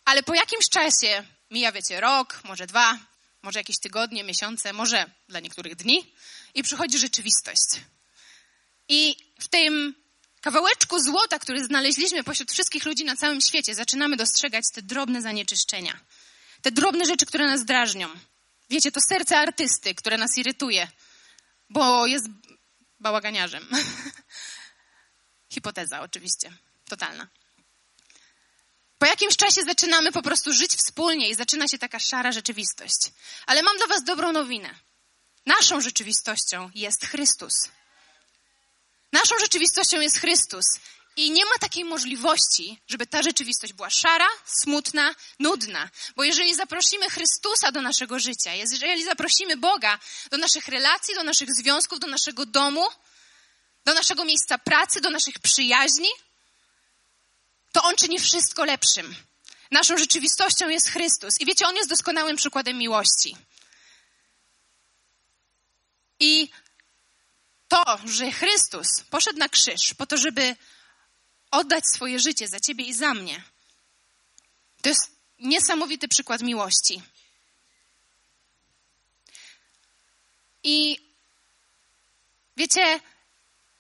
ale 0.05 0.23
po 0.23 0.35
jakimś 0.35 0.69
czasie, 0.69 1.25
mija 1.51 1.73
wiecie, 1.73 2.01
rok, 2.01 2.41
może 2.45 2.67
dwa, 2.67 2.99
może 3.43 3.61
jakieś 3.61 3.79
tygodnie, 3.79 4.25
miesiące, 4.25 4.73
może 4.73 5.11
dla 5.29 5.41
niektórych 5.41 5.77
dni 5.77 6.15
i 6.55 6.63
przychodzi 6.63 6.99
rzeczywistość. 6.99 7.69
I 8.89 9.17
w 9.41 9.49
tym 9.49 9.95
kawałeczku 10.41 11.01
złota, 11.01 11.39
który 11.39 11.65
znaleźliśmy 11.65 12.25
pośród 12.25 12.53
wszystkich 12.53 12.85
ludzi 12.85 13.05
na 13.05 13.17
całym 13.17 13.41
świecie, 13.41 13.75
zaczynamy 13.75 14.17
dostrzegać 14.17 14.65
te 14.75 14.83
drobne 14.83 15.23
zanieczyszczenia. 15.23 16.01
Te 16.63 16.71
drobne 16.71 17.07
rzeczy, 17.07 17.27
które 17.27 17.47
nas 17.47 17.65
drażnią. 17.65 18.09
Wiecie, 18.71 18.93
to 18.93 19.01
serce 19.09 19.39
artysty, 19.39 19.95
które 19.95 20.19
nas 20.19 20.39
irytuje, 20.39 20.89
bo 21.73 22.07
jest 22.07 22.27
bałaganiarzem. 23.03 23.69
Hipoteza 25.55 26.01
oczywiście, 26.01 26.53
totalna. 26.89 27.29
Po 28.99 29.07
jakimś 29.07 29.37
czasie 29.37 29.63
zaczynamy 29.63 30.13
po 30.13 30.23
prostu 30.23 30.53
żyć 30.53 30.77
wspólnie 30.77 31.29
i 31.31 31.35
zaczyna 31.35 31.69
się 31.69 31.79
taka 31.79 31.99
szara 32.01 32.33
rzeczywistość. 32.33 33.13
Ale 33.47 33.63
mam 33.63 33.77
dla 33.77 33.87
Was 33.87 34.05
dobrą 34.05 34.33
nowinę. 34.33 34.75
Naszą 35.47 35.81
rzeczywistością 35.81 36.71
jest 36.75 37.07
Chrystus. 37.07 37.55
Naszą 39.13 39.39
rzeczywistością 39.41 40.01
jest 40.01 40.19
Chrystus. 40.19 40.65
I 41.17 41.31
nie 41.31 41.45
ma 41.45 41.59
takiej 41.61 41.85
możliwości, 41.85 42.81
żeby 42.89 43.07
ta 43.07 43.23
rzeczywistość 43.23 43.73
była 43.73 43.91
szara, 43.91 44.29
smutna, 44.47 45.15
nudna. 45.39 45.91
Bo 46.17 46.25
jeżeli 46.25 46.55
zaprosimy 46.55 47.11
Chrystusa 47.11 47.73
do 47.73 47.83
naszego 47.83 48.19
życia, 48.19 48.55
jeżeli 48.55 49.05
zaprosimy 49.05 49.57
Boga 49.57 49.99
do 50.31 50.37
naszych 50.37 50.69
relacji, 50.69 51.15
do 51.15 51.23
naszych 51.23 51.49
związków, 51.55 52.01
do 52.01 52.07
naszego 52.07 52.47
domu, 52.47 52.85
do 53.85 53.95
naszego 53.95 54.25
miejsca 54.25 54.59
pracy, 54.59 55.01
do 55.01 55.11
naszych 55.11 55.39
przyjaźni, 55.39 56.09
to 57.73 57.83
On 57.83 57.97
czyni 57.97 58.19
wszystko 58.19 58.65
lepszym. 58.65 59.15
Naszą 59.71 59.99
rzeczywistością 59.99 60.69
jest 60.69 60.89
Chrystus. 60.89 61.41
I 61.41 61.47
wiecie, 61.47 61.67
On 61.67 61.77
jest 61.77 61.89
doskonałym 61.89 62.37
przykładem 62.37 62.79
miłości. 62.79 63.37
I 66.21 66.51
to, 67.69 67.99
że 68.05 68.33
Chrystus 68.33 68.87
poszedł 69.11 69.39
na 69.39 69.49
krzyż 69.49 69.95
po 69.95 70.07
to, 70.07 70.17
żeby 70.17 70.57
oddać 71.53 71.85
swoje 71.95 72.19
życie 72.19 72.49
za 72.49 72.61
ciebie 72.61 72.85
i 72.85 72.95
za 72.95 73.15
mnie. 73.15 73.43
To 74.83 74.89
jest 74.89 75.11
niesamowity 75.39 76.09
przykład 76.09 76.43
miłości. 76.43 77.03
I 80.63 80.99
wiecie, 82.57 83.01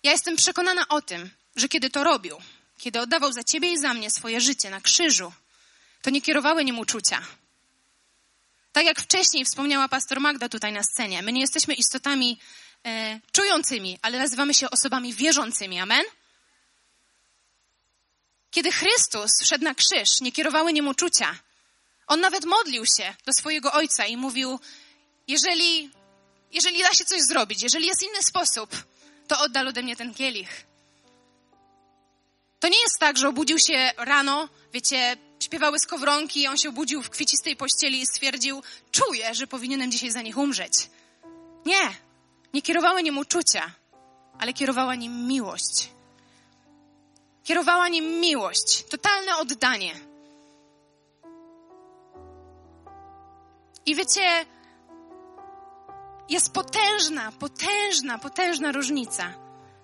ja 0.03 0.13
jestem 0.13 0.37
przekonana 0.37 0.89
o 0.89 1.03
tym, 1.03 1.31
że 1.57 1.69
kiedy 1.69 1.91
to 1.91 2.05
robił, 2.05 2.37
kiedy 2.79 3.01
oddawał 3.01 3.33
za 3.33 3.45
ciebie 3.45 3.73
i 3.73 3.79
za 3.79 3.95
mnie 3.95 4.11
swoje 4.11 4.41
życie 4.41 4.71
na 4.71 4.81
krzyżu, 4.81 5.33
to 6.03 6.11
nie 6.11 6.23
kierowały 6.23 6.65
nim 6.65 6.79
uczucia. 6.79 7.27
Tak 8.73 8.85
jak 8.85 9.01
wcześniej 9.01 9.45
wspomniała 9.45 9.89
pastor 9.89 10.21
Magda 10.21 10.49
tutaj 10.49 10.73
na 10.73 10.83
scenie, 10.83 11.23
my 11.23 11.33
nie 11.33 11.41
jesteśmy 11.41 11.75
istotami 11.75 12.39
e, 12.87 13.21
czującymi, 13.33 13.99
ale 14.03 14.19
nazywamy 14.19 14.55
się 14.55 14.71
osobami 14.71 15.15
wierzącymi. 15.15 15.81
Amen? 15.81 16.05
Kiedy 18.53 18.73
Chrystus 18.73 19.31
wszedł 19.43 19.65
na 19.65 19.75
krzyż, 19.75 20.21
nie 20.21 20.33
kierowały 20.33 20.73
nim 20.73 20.89
uczucia. 20.89 21.39
On 22.07 22.21
nawet 22.21 22.45
modlił 22.45 22.85
się 22.87 23.15
do 23.27 23.33
swojego 23.33 23.73
ojca 23.73 24.07
i 24.07 24.17
mówił: 24.17 24.61
Jeżeli, 25.29 25.91
jeżeli 26.53 26.83
da 26.83 26.95
się 26.95 27.05
coś 27.05 27.21
zrobić, 27.23 27.63
jeżeli 27.63 27.87
jest 27.87 28.03
inny 28.03 28.23
sposób, 28.23 28.77
to 29.29 29.41
oddal 29.41 29.69
ode 29.69 29.83
mnie 29.83 29.97
ten 29.97 30.15
kielich. 30.15 30.67
To 32.61 32.69
nie 32.69 32.81
jest 32.81 32.99
tak, 33.01 33.19
że 33.19 33.29
obudził 33.29 33.59
się 33.59 33.93
rano, 33.97 34.49
wiecie, 34.73 35.17
śpiewały 35.41 35.79
skowronki, 35.79 36.49
on 36.49 36.59
się 36.59 36.69
obudził 36.69 37.03
w 37.03 37.11
kwiecistej 37.11 37.57
pościeli 37.57 38.01
i 38.01 38.07
stwierdził, 38.07 38.63
czuję, 38.91 39.35
że 39.35 39.47
powinienem 39.47 39.91
dzisiaj 39.93 40.11
za 40.11 40.23
nich 40.23 40.39
umrzeć. 40.39 40.73
Nie, 41.67 41.97
nie 42.55 42.63
kierowały 42.63 43.03
nim 43.03 43.19
uczucia, 43.19 43.75
ale 44.39 44.53
kierowała 44.53 44.95
nim 44.95 45.27
miłość. 45.27 45.89
Kierowała 47.45 47.89
nim 47.89 48.21
miłość, 48.21 48.85
totalne 48.85 49.37
oddanie. 49.37 49.95
I 53.87 53.95
wiecie, 53.95 54.47
jest 56.29 56.53
potężna, 56.53 57.33
potężna, 57.33 58.19
potężna 58.19 58.73
różnica 58.73 59.35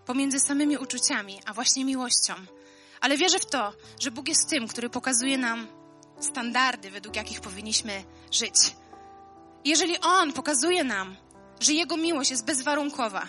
pomiędzy 0.07 0.40
samymi 0.40 0.79
uczuciami, 0.79 1.40
a 1.47 1.53
właśnie 1.53 1.85
miłością. 1.85 2.35
Ale 3.01 3.16
wierzę 3.16 3.38
w 3.38 3.47
to, 3.47 3.73
że 4.01 4.11
Bóg 4.11 4.29
jest 4.29 4.49
tym, 4.49 4.68
który 4.68 4.90
pokazuje 4.90 5.38
nam 5.38 5.66
standardy, 6.21 6.90
według 6.90 7.16
jakich 7.16 7.40
powinniśmy 7.40 8.05
żyć. 8.31 8.77
Jeżeli 9.64 9.99
On 10.01 10.33
pokazuje 10.33 10.85
nam, 10.85 11.16
że 11.61 11.73
Jego 11.73 11.97
miłość 11.97 12.31
jest 12.31 12.44
bezwarunkowa, 12.44 13.27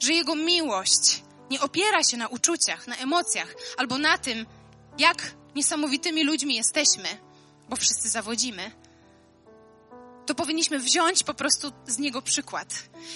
że 0.00 0.12
Jego 0.12 0.34
miłość 0.34 1.22
nie 1.50 1.60
opiera 1.60 2.04
się 2.04 2.16
na 2.16 2.28
uczuciach, 2.28 2.86
na 2.86 2.96
emocjach 2.96 3.54
albo 3.76 3.98
na 3.98 4.18
tym, 4.18 4.46
jak 4.98 5.34
niesamowitymi 5.54 6.24
ludźmi 6.24 6.54
jesteśmy, 6.54 7.08
bo 7.68 7.76
wszyscy 7.76 8.08
zawodzimy, 8.08 8.70
to 10.26 10.34
powinniśmy 10.34 10.78
wziąć 10.78 11.22
po 11.22 11.34
prostu 11.34 11.72
z 11.86 11.98
Niego 11.98 12.22
przykład. 12.22 12.68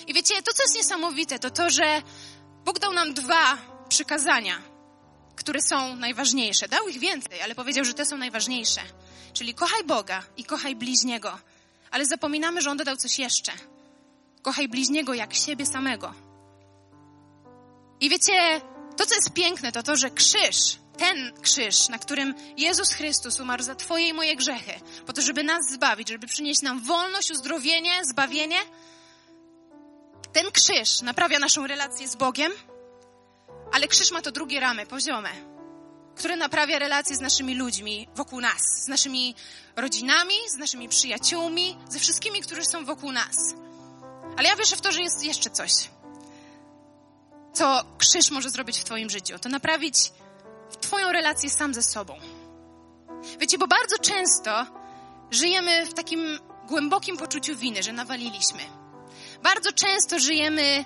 I 0.06 0.14
wiecie, 0.14 0.42
to 0.42 0.52
co 0.52 0.62
jest 0.62 0.74
niesamowite, 0.74 1.38
to 1.38 1.50
to, 1.50 1.70
że 1.70 2.02
Bóg 2.64 2.78
dał 2.78 2.92
nam 2.92 3.14
dwa 3.14 3.58
przykazania, 3.88 4.62
które 5.36 5.62
są 5.62 5.96
najważniejsze. 5.96 6.68
Dał 6.68 6.88
ich 6.88 6.98
więcej, 6.98 7.42
ale 7.42 7.54
powiedział, 7.54 7.84
że 7.84 7.94
te 7.94 8.06
są 8.06 8.16
najważniejsze. 8.16 8.80
Czyli 9.32 9.54
kochaj 9.54 9.84
Boga 9.84 10.22
i 10.36 10.44
kochaj 10.44 10.76
bliźniego. 10.76 11.38
Ale 11.90 12.06
zapominamy, 12.06 12.62
że 12.62 12.70
On 12.70 12.76
dodał 12.76 12.96
coś 12.96 13.18
jeszcze. 13.18 13.52
Kochaj 14.42 14.68
bliźniego 14.68 15.14
jak 15.14 15.34
siebie 15.34 15.66
samego. 15.66 16.14
I 18.04 18.08
wiecie, 18.08 18.60
to 18.96 19.06
co 19.06 19.14
jest 19.14 19.32
piękne, 19.32 19.72
to 19.72 19.82
to, 19.82 19.96
że 19.96 20.10
krzyż, 20.10 20.78
ten 20.98 21.32
krzyż, 21.42 21.88
na 21.88 21.98
którym 21.98 22.34
Jezus 22.56 22.92
Chrystus 22.92 23.40
umarł 23.40 23.62
za 23.62 23.74
Twoje 23.74 24.08
i 24.08 24.12
moje 24.12 24.36
grzechy, 24.36 24.72
po 25.06 25.12
to, 25.12 25.22
żeby 25.22 25.44
nas 25.44 25.70
zbawić, 25.70 26.08
żeby 26.08 26.26
przynieść 26.26 26.62
nam 26.62 26.80
wolność, 26.80 27.30
uzdrowienie, 27.30 28.04
zbawienie, 28.04 28.58
ten 30.32 30.50
krzyż 30.50 31.02
naprawia 31.02 31.38
naszą 31.38 31.66
relację 31.66 32.08
z 32.08 32.16
Bogiem, 32.16 32.52
ale 33.72 33.88
krzyż 33.88 34.10
ma 34.10 34.22
to 34.22 34.32
drugie 34.32 34.60
ramy, 34.60 34.86
poziome, 34.86 35.30
które 36.16 36.36
naprawia 36.36 36.78
relacje 36.78 37.16
z 37.16 37.20
naszymi 37.20 37.54
ludźmi 37.54 38.08
wokół 38.14 38.40
nas, 38.40 38.62
z 38.84 38.88
naszymi 38.88 39.34
rodzinami, 39.76 40.34
z 40.54 40.58
naszymi 40.58 40.88
przyjaciółmi, 40.88 41.78
ze 41.88 41.98
wszystkimi, 41.98 42.40
którzy 42.40 42.64
są 42.64 42.84
wokół 42.84 43.12
nas. 43.12 43.36
Ale 44.36 44.48
ja 44.48 44.56
wierzę 44.56 44.76
w 44.76 44.80
to, 44.80 44.92
że 44.92 45.02
jest 45.02 45.24
jeszcze 45.24 45.50
coś, 45.50 45.72
co 47.54 47.82
krzyż 47.98 48.30
może 48.30 48.50
zrobić 48.50 48.78
w 48.78 48.84
Twoim 48.84 49.10
życiu. 49.10 49.38
To 49.38 49.48
naprawić 49.48 50.12
Twoją 50.80 51.12
relację 51.12 51.50
sam 51.50 51.74
ze 51.74 51.82
sobą. 51.82 52.14
Wiecie, 53.40 53.58
bo 53.58 53.66
bardzo 53.66 53.98
często 53.98 54.66
żyjemy 55.30 55.86
w 55.86 55.94
takim 55.94 56.38
głębokim 56.68 57.16
poczuciu 57.16 57.56
winy, 57.56 57.82
że 57.82 57.92
nawaliliśmy. 57.92 58.60
Bardzo 59.42 59.72
często 59.72 60.18
żyjemy 60.18 60.84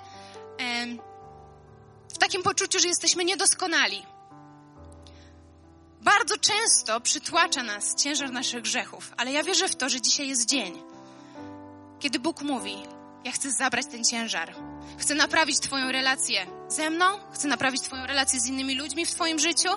w 2.13 2.17
takim 2.17 2.43
poczuciu, 2.43 2.79
że 2.79 2.87
jesteśmy 2.87 3.25
niedoskonali. 3.25 4.05
Bardzo 6.01 6.37
często 6.37 7.01
przytłacza 7.01 7.63
nas 7.63 7.95
ciężar 7.95 8.31
naszych 8.31 8.61
grzechów, 8.61 9.13
ale 9.17 9.31
ja 9.31 9.43
wierzę 9.43 9.67
w 9.67 9.75
to, 9.75 9.89
że 9.89 10.01
dzisiaj 10.01 10.27
jest 10.27 10.45
dzień, 10.45 10.81
kiedy 11.99 12.19
Bóg 12.19 12.41
mówi: 12.41 12.75
Ja 13.23 13.31
chcę 13.31 13.51
zabrać 13.51 13.85
ten 13.85 14.03
ciężar. 14.03 14.55
Chcę 14.97 15.15
naprawić 15.15 15.59
Twoją 15.59 15.91
relację 15.91 16.45
ze 16.67 16.89
mną, 16.89 17.05
chcę 17.33 17.47
naprawić 17.47 17.81
Twoją 17.81 18.07
relację 18.07 18.39
z 18.39 18.47
innymi 18.47 18.75
ludźmi 18.75 19.05
w 19.05 19.11
Twoim 19.11 19.39
życiu, 19.39 19.69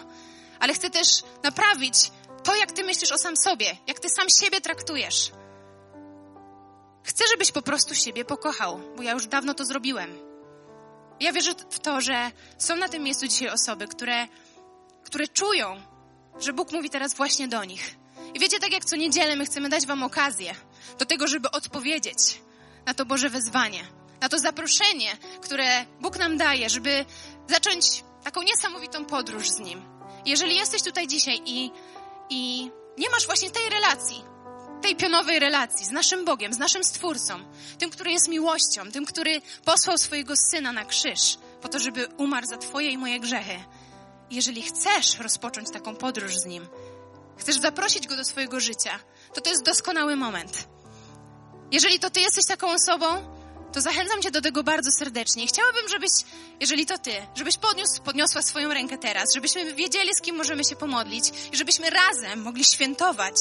ale 0.61 0.75
chcę 0.75 0.91
też 0.91 1.09
naprawić 1.43 1.95
to, 2.43 2.55
jak 2.55 2.73
Ty 2.73 2.85
myślisz 2.85 3.13
o 3.13 3.19
sam 3.19 3.37
sobie, 3.37 3.77
jak 3.87 4.01
Ty 4.01 4.09
sam 4.09 4.27
siebie 4.41 4.61
traktujesz. 4.61 5.33
Chcę, 7.05 7.25
żebyś 7.31 7.53
po 7.53 7.63
prostu 7.63 7.95
siebie 7.95 8.25
pokochał, 8.25 8.81
bo 8.97 9.03
ja 9.03 9.13
już 9.13 9.27
dawno 9.27 9.55
to 9.55 9.65
zrobiłem. 9.65 10.19
Ja 11.21 11.33
wierzę 11.33 11.55
w 11.71 11.79
to, 11.79 12.01
że 12.01 12.31
są 12.59 12.77
na 12.77 12.89
tym 12.89 13.03
miejscu 13.03 13.27
dzisiaj 13.27 13.49
osoby, 13.49 13.89
które, 13.89 14.29
które 15.05 15.29
czują, 15.29 15.83
że 16.39 16.53
Bóg 16.53 16.73
mówi 16.73 16.91
teraz 16.91 17.15
właśnie 17.15 17.49
do 17.49 17.65
nich. 17.65 17.97
I 18.35 18.39
wiecie, 18.39 18.59
tak 18.59 18.73
jak 18.73 18.85
co 18.85 18.97
niedzielę 18.97 19.37
my 19.37 19.45
chcemy 19.45 19.69
dać 19.69 19.87
Wam 19.87 20.03
okazję 20.03 20.55
do 20.99 21.07
tego, 21.07 21.27
żeby 21.27 21.51
odpowiedzieć 21.51 22.41
na 22.87 22.95
to 22.95 23.05
Boże 23.07 23.31
wezwanie, 23.31 23.85
na 24.23 24.29
to 24.29 24.39
zaproszenie, 24.39 25.17
które 25.41 25.87
Bóg 26.01 26.19
nam 26.19 26.37
daje, 26.37 26.71
żeby 26.71 27.05
zacząć 27.49 28.05
taką 28.25 28.43
niesamowitą 28.43 29.05
podróż 29.05 29.49
z 29.49 29.59
Nim. 29.59 29.83
Jeżeli 30.27 30.57
jesteś 30.57 30.83
tutaj 30.83 31.09
dzisiaj 31.09 31.41
i, 31.45 31.71
i 32.31 32.71
nie 32.99 33.11
masz 33.11 33.27
właśnie 33.27 33.51
tej 33.51 33.71
relacji, 33.71 34.25
tej 34.83 34.97
pionowej 34.97 35.39
relacji 35.39 35.87
z 35.87 35.91
naszym 35.91 36.25
Bogiem, 36.25 36.53
z 36.53 36.59
naszym 36.59 36.85
Stwórcą, 36.85 37.35
tym, 37.79 37.91
który 37.91 38.11
jest 38.11 38.29
miłością, 38.29 38.93
tym, 38.93 39.07
który 39.07 39.41
posłał 39.65 39.99
swojego 39.99 40.35
Syna 40.37 40.73
na 40.73 40.85
krzyż, 40.85 41.39
po 41.63 41.69
to, 41.69 41.79
żeby 41.79 42.07
umarł 42.17 42.47
za 42.47 42.57
Twoje 42.57 42.91
i 42.91 42.99
moje 42.99 43.21
grzechy. 43.21 43.65
Jeżeli 44.31 44.63
chcesz 44.63 45.19
rozpocząć 45.19 45.71
taką 45.71 45.97
podróż 45.97 46.37
z 46.37 46.45
Nim, 46.45 46.69
chcesz 47.37 47.61
zaprosić 47.61 48.07
Go 48.07 48.17
do 48.17 48.25
swojego 48.25 48.61
życia, 48.61 48.99
to 49.35 49.41
to 49.41 49.51
jest 49.51 49.65
doskonały 49.65 50.17
moment. 50.17 50.69
Jeżeli 51.73 51.99
to 51.99 52.11
Ty 52.11 52.21
jesteś 52.21 52.47
taką 52.47 52.71
osobą, 52.71 53.42
to 53.73 53.81
zachęcam 53.81 54.23
Cię 54.23 54.31
do 54.31 54.41
tego 54.41 54.63
bardzo 54.63 54.91
serdecznie. 54.91 55.47
Chciałabym, 55.47 55.89
żebyś, 55.89 56.11
jeżeli 56.61 56.87
to 56.87 56.99
Ty, 56.99 57.13
żebyś 57.35 57.57
podniósł, 57.57 58.03
podniosła 58.03 58.43
swoją 58.43 58.75
rękę 58.75 58.99
teraz, 58.99 59.35
żebyśmy 59.35 59.75
wiedzieli, 59.75 60.15
z 60.15 60.21
kim 60.21 60.37
możemy 60.37 60.65
się 60.65 60.77
pomodlić 60.77 61.25
i 61.53 61.57
żebyśmy 61.57 61.91
razem 61.91 62.43
mogli 62.43 62.65
świętować 62.65 63.35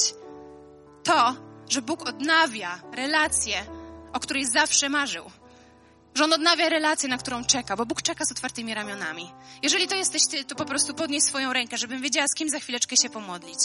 to, 1.04 1.36
że 1.68 1.82
Bóg 1.82 2.08
odnawia 2.08 2.82
relację, 2.92 3.66
o 4.12 4.20
której 4.20 4.46
zawsze 4.46 4.88
marzył. 4.88 5.30
Że 6.14 6.24
On 6.24 6.32
odnawia 6.32 6.68
relację, 6.68 7.08
na 7.08 7.18
którą 7.18 7.44
czeka, 7.44 7.76
bo 7.76 7.86
Bóg 7.86 8.02
czeka 8.02 8.24
z 8.24 8.32
otwartymi 8.32 8.74
ramionami. 8.74 9.30
Jeżeli 9.62 9.88
to 9.88 9.94
jesteś 9.94 10.22
Ty, 10.30 10.44
to 10.44 10.54
po 10.54 10.64
prostu 10.64 10.94
podnieś 10.94 11.22
swoją 11.22 11.52
rękę, 11.52 11.78
żebym 11.78 12.02
wiedziała, 12.02 12.28
z 12.28 12.34
kim 12.34 12.48
za 12.48 12.58
chwileczkę 12.58 12.96
się 12.96 13.10
pomodlić. 13.10 13.58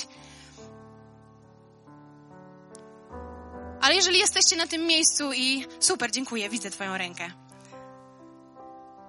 Ale 3.88 3.96
jeżeli 3.96 4.20
jesteście 4.20 4.56
na 4.56 4.68
tym 4.68 4.86
miejscu 4.86 5.34
i 5.34 5.66
super, 5.80 6.12
dziękuję, 6.12 6.50
widzę 6.50 6.70
Twoją 6.70 6.98
rękę. 6.98 7.32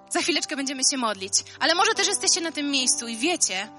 Za 0.09 0.21
chwileczkę 0.21 0.55
będziemy 0.55 0.81
się 0.91 0.97
modlić. 0.97 1.33
Ale 1.59 1.75
może 1.75 1.93
też 1.93 2.07
jesteście 2.07 2.41
na 2.41 2.51
tym 2.51 2.71
miejscu 2.71 3.07
i 3.07 3.17
wiecie, 3.17 3.69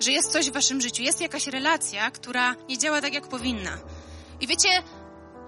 że 0.00 0.12
jest 0.12 0.32
coś 0.32 0.50
w 0.50 0.52
Waszym 0.52 0.80
życiu, 0.80 1.02
jest 1.02 1.20
jakaś 1.20 1.46
relacja, 1.46 2.10
która 2.10 2.54
nie 2.68 2.78
działa 2.78 3.00
tak, 3.00 3.14
jak 3.14 3.28
powinna. 3.28 3.78
I 4.40 4.46
wiecie, 4.46 4.68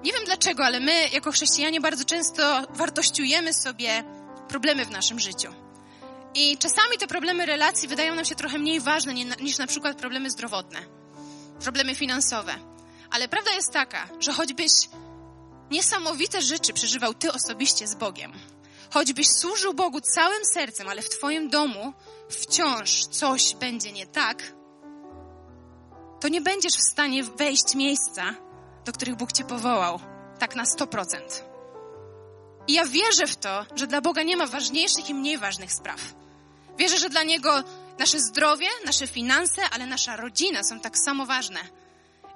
nie 0.03 0.13
wiem 0.13 0.25
dlaczego, 0.25 0.65
ale 0.65 0.81
my, 0.81 1.09
jako 1.13 1.33
chrześcijanie, 1.33 1.81
bardzo 1.81 2.05
często 2.05 2.63
wartościujemy 2.71 3.55
sobie 3.55 4.05
problemy 4.49 4.85
w 4.85 4.91
naszym 4.91 5.21
życiu. 5.21 5.55
I 6.35 6.59
czasami 6.59 6.99
te 6.99 7.07
problemy 7.07 7.47
relacji 7.47 7.89
wydają 7.89 8.15
nam 8.15 8.25
się 8.25 8.35
trochę 8.35 8.59
mniej 8.59 8.81
ważne 8.81 9.15
niż 9.15 9.59
na 9.59 9.67
przykład 9.67 9.99
problemy 9.99 10.31
zdrowotne, 10.31 10.79
problemy 11.61 11.95
finansowe. 11.95 12.78
Ale 13.11 13.29
prawda 13.29 13.53
jest 13.53 13.73
taka, 13.73 14.09
że 14.21 14.33
choćbyś 14.33 14.73
niesamowite 15.71 16.43
rzeczy 16.43 16.73
przeżywał 16.73 17.15
ty 17.15 17.33
osobiście 17.33 17.87
z 17.87 17.95
Bogiem, 17.95 18.33
choćbyś 18.91 19.27
służył 19.29 19.75
Bogu 19.75 20.01
całym 20.01 20.45
sercem, 20.45 20.89
ale 20.89 21.03
w 21.03 21.09
twoim 21.09 21.51
domu 21.51 21.93
wciąż 22.31 23.07
coś 23.07 23.55
będzie 23.55 23.93
nie 23.93 24.07
tak, 24.07 24.53
to 26.21 26.29
nie 26.29 26.41
będziesz 26.41 26.75
w 26.75 26.91
stanie 26.93 27.25
wejść 27.25 27.75
miejsca, 27.75 28.35
do 28.85 28.93
których 28.93 29.17
Bóg 29.17 29.33
cię 29.33 29.45
powołał, 29.45 30.01
tak 30.39 30.57
na 30.57 30.65
100%. 30.65 31.19
I 32.67 32.73
ja 32.73 32.85
wierzę 32.85 33.27
w 33.27 33.37
to, 33.37 33.67
że 33.75 33.87
dla 33.87 34.01
Boga 34.01 34.23
nie 34.23 34.37
ma 34.37 34.47
ważniejszych 34.47 35.11
i 35.11 35.15
mniej 35.15 35.39
ważnych 35.39 35.73
spraw. 35.73 36.01
Wierzę, 36.79 36.99
że 36.99 37.09
dla 37.09 37.23
Niego 37.23 37.65
nasze 37.99 38.21
zdrowie, 38.21 38.67
nasze 38.87 39.07
finanse, 39.07 39.63
ale 39.71 39.87
nasza 39.87 40.17
rodzina 40.17 40.65
są 40.65 40.81
tak 40.81 40.99
samo 40.99 41.27
ważne. 41.27 41.61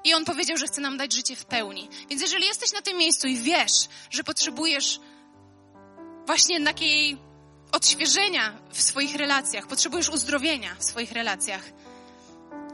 I 0.04 0.14
On 0.14 0.24
powiedział, 0.24 0.56
że 0.56 0.66
chce 0.66 0.80
nam 0.80 0.96
dać 0.96 1.12
życie 1.12 1.36
w 1.36 1.44
pełni. 1.44 1.88
Więc 2.10 2.22
jeżeli 2.22 2.46
jesteś 2.46 2.72
na 2.72 2.82
tym 2.82 2.98
miejscu 2.98 3.26
i 3.26 3.36
wiesz, 3.36 3.88
że 4.10 4.24
potrzebujesz 4.24 5.00
właśnie 6.26 6.64
takiej 6.64 7.18
odświeżenia 7.72 8.58
w 8.70 8.82
swoich 8.82 9.16
relacjach, 9.16 9.66
potrzebujesz 9.66 10.08
uzdrowienia 10.08 10.74
w 10.78 10.84
swoich 10.84 11.12
relacjach, 11.12 11.62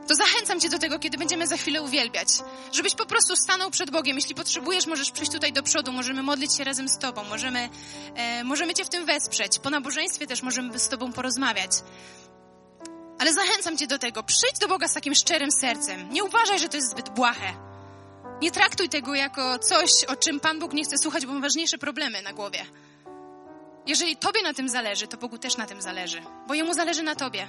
to 0.09 0.15
zachęcam 0.15 0.61
Cię 0.61 0.69
do 0.69 0.79
tego, 0.79 0.99
kiedy 0.99 1.19
będziemy 1.19 1.47
za 1.47 1.57
chwilę 1.57 1.83
uwielbiać, 1.83 2.29
żebyś 2.73 2.95
po 2.95 3.07
prostu 3.07 3.37
stanął 3.37 3.71
przed 3.71 3.91
Bogiem. 3.91 4.17
Jeśli 4.17 4.35
potrzebujesz, 4.35 4.87
możesz 4.87 5.11
przyjść 5.11 5.33
tutaj 5.33 5.53
do 5.53 5.63
przodu, 5.63 5.93
możemy 5.93 6.23
modlić 6.23 6.57
się 6.57 6.65
razem 6.65 6.89
z 6.89 6.99
Tobą, 6.99 7.25
możemy, 7.25 7.69
e, 8.15 8.45
możemy 8.45 8.75
Cię 8.75 8.85
w 8.85 8.89
tym 8.89 9.07
wesprzeć. 9.07 9.59
Po 9.59 9.71
nabożeństwie 9.71 10.27
też 10.27 10.43
możemy 10.43 10.79
z 10.79 10.89
Tobą 10.89 11.13
porozmawiać. 11.13 11.71
Ale 13.19 13.33
zachęcam 13.33 13.77
Cię 13.77 13.87
do 13.87 13.99
tego, 13.99 14.23
przyjdź 14.23 14.59
do 14.61 14.69
Boga 14.69 14.89
z 14.89 14.95
takim 14.95 15.15
szczerym 15.15 15.51
sercem. 15.53 16.11
Nie 16.11 16.25
uważaj, 16.25 16.59
że 16.59 16.69
to 16.69 16.77
jest 16.77 16.91
zbyt 16.91 17.09
błahe. 17.09 17.55
Nie 18.43 18.51
traktuj 18.51 18.89
tego 18.89 19.15
jako 19.15 19.59
coś, 19.59 20.05
o 20.05 20.17
czym 20.17 20.41
Pan 20.41 20.59
Bóg 20.59 20.73
nie 20.73 20.85
chce 20.85 20.99
słuchać, 20.99 21.27
bo 21.27 21.33
ma 21.33 21.41
ważniejsze 21.41 21.79
problemy 21.79 22.23
na 22.23 22.33
głowie. 22.33 22.67
Jeżeli 23.87 24.17
Tobie 24.17 24.43
na 24.43 24.55
tym 24.55 24.69
zależy, 24.69 25.07
to 25.07 25.17
Bogu 25.17 25.39
też 25.39 25.57
na 25.57 25.67
tym 25.67 25.83
zależy, 25.83 26.23
bo 26.49 26.55
Jemu 26.55 26.75
zależy 26.75 27.03
na 27.03 27.15
Tobie. 27.15 27.49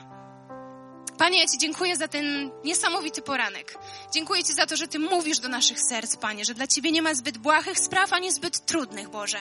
Panie, 1.18 1.40
ja 1.40 1.48
Ci 1.48 1.58
dziękuję 1.58 1.96
za 1.98 2.08
ten 2.08 2.52
niesamowity 2.64 3.22
poranek. 3.22 3.78
Dziękuję 4.12 4.44
Ci 4.44 4.54
za 4.54 4.66
to, 4.66 4.76
że 4.76 4.88
Ty 4.88 5.00
mówisz 5.00 5.40
do 5.40 5.50
naszych 5.50 5.80
serc, 5.80 6.16
Panie, 6.16 6.46
że 6.46 6.54
dla 6.54 6.68
Ciebie 6.68 6.92
nie 6.92 7.02
ma 7.02 7.14
zbyt 7.14 7.38
błahych 7.38 7.80
spraw, 7.80 8.14
ani 8.14 8.32
zbyt 8.32 8.66
trudnych, 8.66 9.10
Boże. 9.10 9.40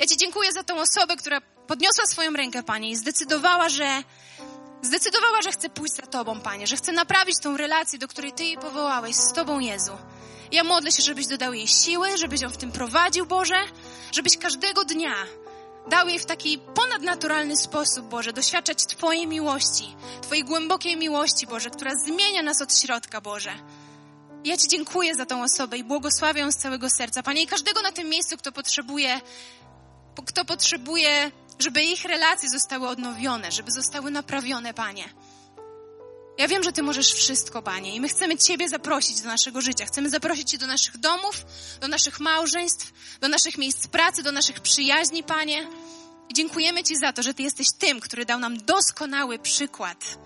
Ja 0.00 0.06
Ci 0.06 0.16
dziękuję 0.16 0.52
za 0.52 0.62
tą 0.64 0.80
osobę, 0.80 1.16
która 1.16 1.40
podniosła 1.66 2.06
swoją 2.06 2.32
rękę, 2.32 2.62
Panie, 2.62 2.90
i 2.90 2.96
zdecydowała, 2.96 3.68
że 3.68 4.02
zdecydowała, 4.82 5.42
że 5.42 5.52
chce 5.52 5.68
pójść 5.68 5.94
za 5.94 6.02
Tobą, 6.02 6.40
Panie, 6.40 6.66
że 6.66 6.76
chce 6.76 6.92
naprawić 6.92 7.36
tą 7.42 7.56
relację, 7.56 7.98
do 7.98 8.08
której 8.08 8.32
Ty 8.32 8.44
jej 8.44 8.58
powołałeś 8.58 9.16
z 9.16 9.32
Tobą, 9.32 9.60
Jezu. 9.60 9.92
Ja 10.52 10.64
modlę 10.64 10.92
się, 10.92 11.02
żebyś 11.02 11.26
dodał 11.26 11.52
jej 11.52 11.68
siły, 11.68 12.18
żebyś 12.18 12.40
ją 12.40 12.50
w 12.50 12.56
tym 12.56 12.72
prowadził, 12.72 13.26
Boże, 13.26 13.58
żebyś 14.12 14.38
każdego 14.38 14.84
dnia 14.84 15.14
dał 15.88 16.08
jej 16.08 16.18
w 16.18 16.26
taki 16.26 16.58
ponadnaturalny 16.58 17.56
sposób, 17.56 18.06
Boże, 18.06 18.32
doświadczać 18.32 18.86
Twojej 18.86 19.26
miłości, 19.26 19.96
Twojej 20.22 20.44
głębokiej 20.44 20.96
miłości, 20.96 21.46
Boże, 21.46 21.70
która 21.70 21.90
zmienia 22.06 22.42
nas 22.42 22.62
od 22.62 22.78
środka, 22.78 23.20
Boże. 23.20 23.52
Ja 24.44 24.56
Ci 24.56 24.68
dziękuję 24.68 25.14
za 25.14 25.26
tą 25.26 25.42
osobę 25.42 25.78
i 25.78 25.84
błogosławię 25.84 26.40
ją 26.40 26.52
z 26.52 26.56
całego 26.56 26.90
serca. 26.90 27.22
Panie, 27.22 27.42
i 27.42 27.46
każdego 27.46 27.82
na 27.82 27.92
tym 27.92 28.08
miejscu, 28.08 28.36
kto 28.36 28.52
potrzebuje, 28.52 29.20
kto 30.26 30.44
potrzebuje, 30.44 31.30
żeby 31.60 31.82
ich 31.82 32.04
relacje 32.04 32.48
zostały 32.48 32.88
odnowione, 32.88 33.52
żeby 33.52 33.70
zostały 33.70 34.10
naprawione, 34.10 34.74
Panie. 34.74 35.04
Ja 36.38 36.48
wiem, 36.48 36.62
że 36.62 36.72
Ty 36.72 36.82
możesz 36.82 37.12
wszystko, 37.12 37.62
Panie, 37.62 37.94
i 37.94 38.00
my 38.00 38.08
chcemy 38.08 38.36
Ciebie 38.36 38.68
zaprosić 38.68 39.20
do 39.20 39.28
naszego 39.28 39.60
życia. 39.60 39.86
Chcemy 39.86 40.10
zaprosić 40.10 40.50
Cię 40.50 40.58
do 40.58 40.66
naszych 40.66 40.96
domów, 40.96 41.44
do 41.80 41.88
naszych 41.88 42.20
małżeństw, 42.20 42.92
do 43.20 43.28
naszych 43.28 43.58
miejsc 43.58 43.86
pracy, 43.86 44.22
do 44.22 44.32
naszych 44.32 44.60
przyjaźni, 44.60 45.22
Panie. 45.22 45.68
I 46.28 46.34
dziękujemy 46.34 46.84
Ci 46.84 46.96
za 46.96 47.12
to, 47.12 47.22
że 47.22 47.34
Ty 47.34 47.42
jesteś 47.42 47.66
tym, 47.78 48.00
który 48.00 48.24
dał 48.24 48.38
nam 48.38 48.56
doskonały 48.56 49.38
przykład, 49.38 50.18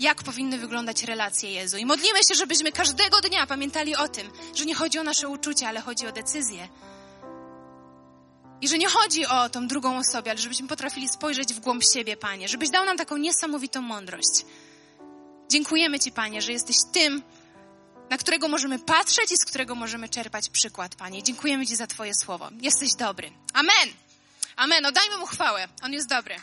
jak 0.00 0.22
powinny 0.22 0.58
wyglądać 0.58 1.02
relacje 1.04 1.50
Jezu. 1.50 1.76
I 1.76 1.86
modlimy 1.86 2.18
się, 2.28 2.34
żebyśmy 2.34 2.72
każdego 2.72 3.20
dnia 3.20 3.46
pamiętali 3.46 3.96
o 3.96 4.08
tym, 4.08 4.30
że 4.54 4.64
nie 4.64 4.74
chodzi 4.74 4.98
o 4.98 5.02
nasze 5.02 5.28
uczucia, 5.28 5.68
ale 5.68 5.80
chodzi 5.80 6.06
o 6.06 6.12
decyzje. 6.12 6.68
I 8.60 8.68
że 8.68 8.78
nie 8.78 8.88
chodzi 8.88 9.26
o 9.26 9.48
tą 9.48 9.68
drugą 9.68 9.98
osobę, 9.98 10.30
ale 10.30 10.40
żebyśmy 10.40 10.68
potrafili 10.68 11.08
spojrzeć 11.08 11.54
w 11.54 11.60
głąb 11.60 11.82
siebie, 11.94 12.16
Panie. 12.16 12.48
Żebyś 12.48 12.70
dał 12.70 12.84
nam 12.84 12.96
taką 12.96 13.16
niesamowitą 13.16 13.82
mądrość. 13.82 14.44
Dziękujemy 15.48 16.00
Ci, 16.00 16.12
Panie, 16.12 16.42
że 16.42 16.52
jesteś 16.52 16.76
tym, 16.92 17.22
na 18.10 18.18
którego 18.18 18.48
możemy 18.48 18.78
patrzeć 18.78 19.32
i 19.32 19.36
z 19.36 19.44
którego 19.44 19.74
możemy 19.74 20.08
czerpać 20.08 20.48
przykład, 20.48 20.94
Panie. 20.94 21.22
Dziękujemy 21.22 21.66
Ci 21.66 21.76
za 21.76 21.86
Twoje 21.86 22.12
słowo. 22.14 22.48
Jesteś 22.60 22.94
dobry. 22.94 23.30
Amen. 23.52 23.94
Amen. 24.56 24.86
Oddajmy 24.86 25.16
Mu 25.16 25.26
chwałę. 25.26 25.68
On 25.82 25.92
jest 25.92 26.08
dobry. 26.08 26.34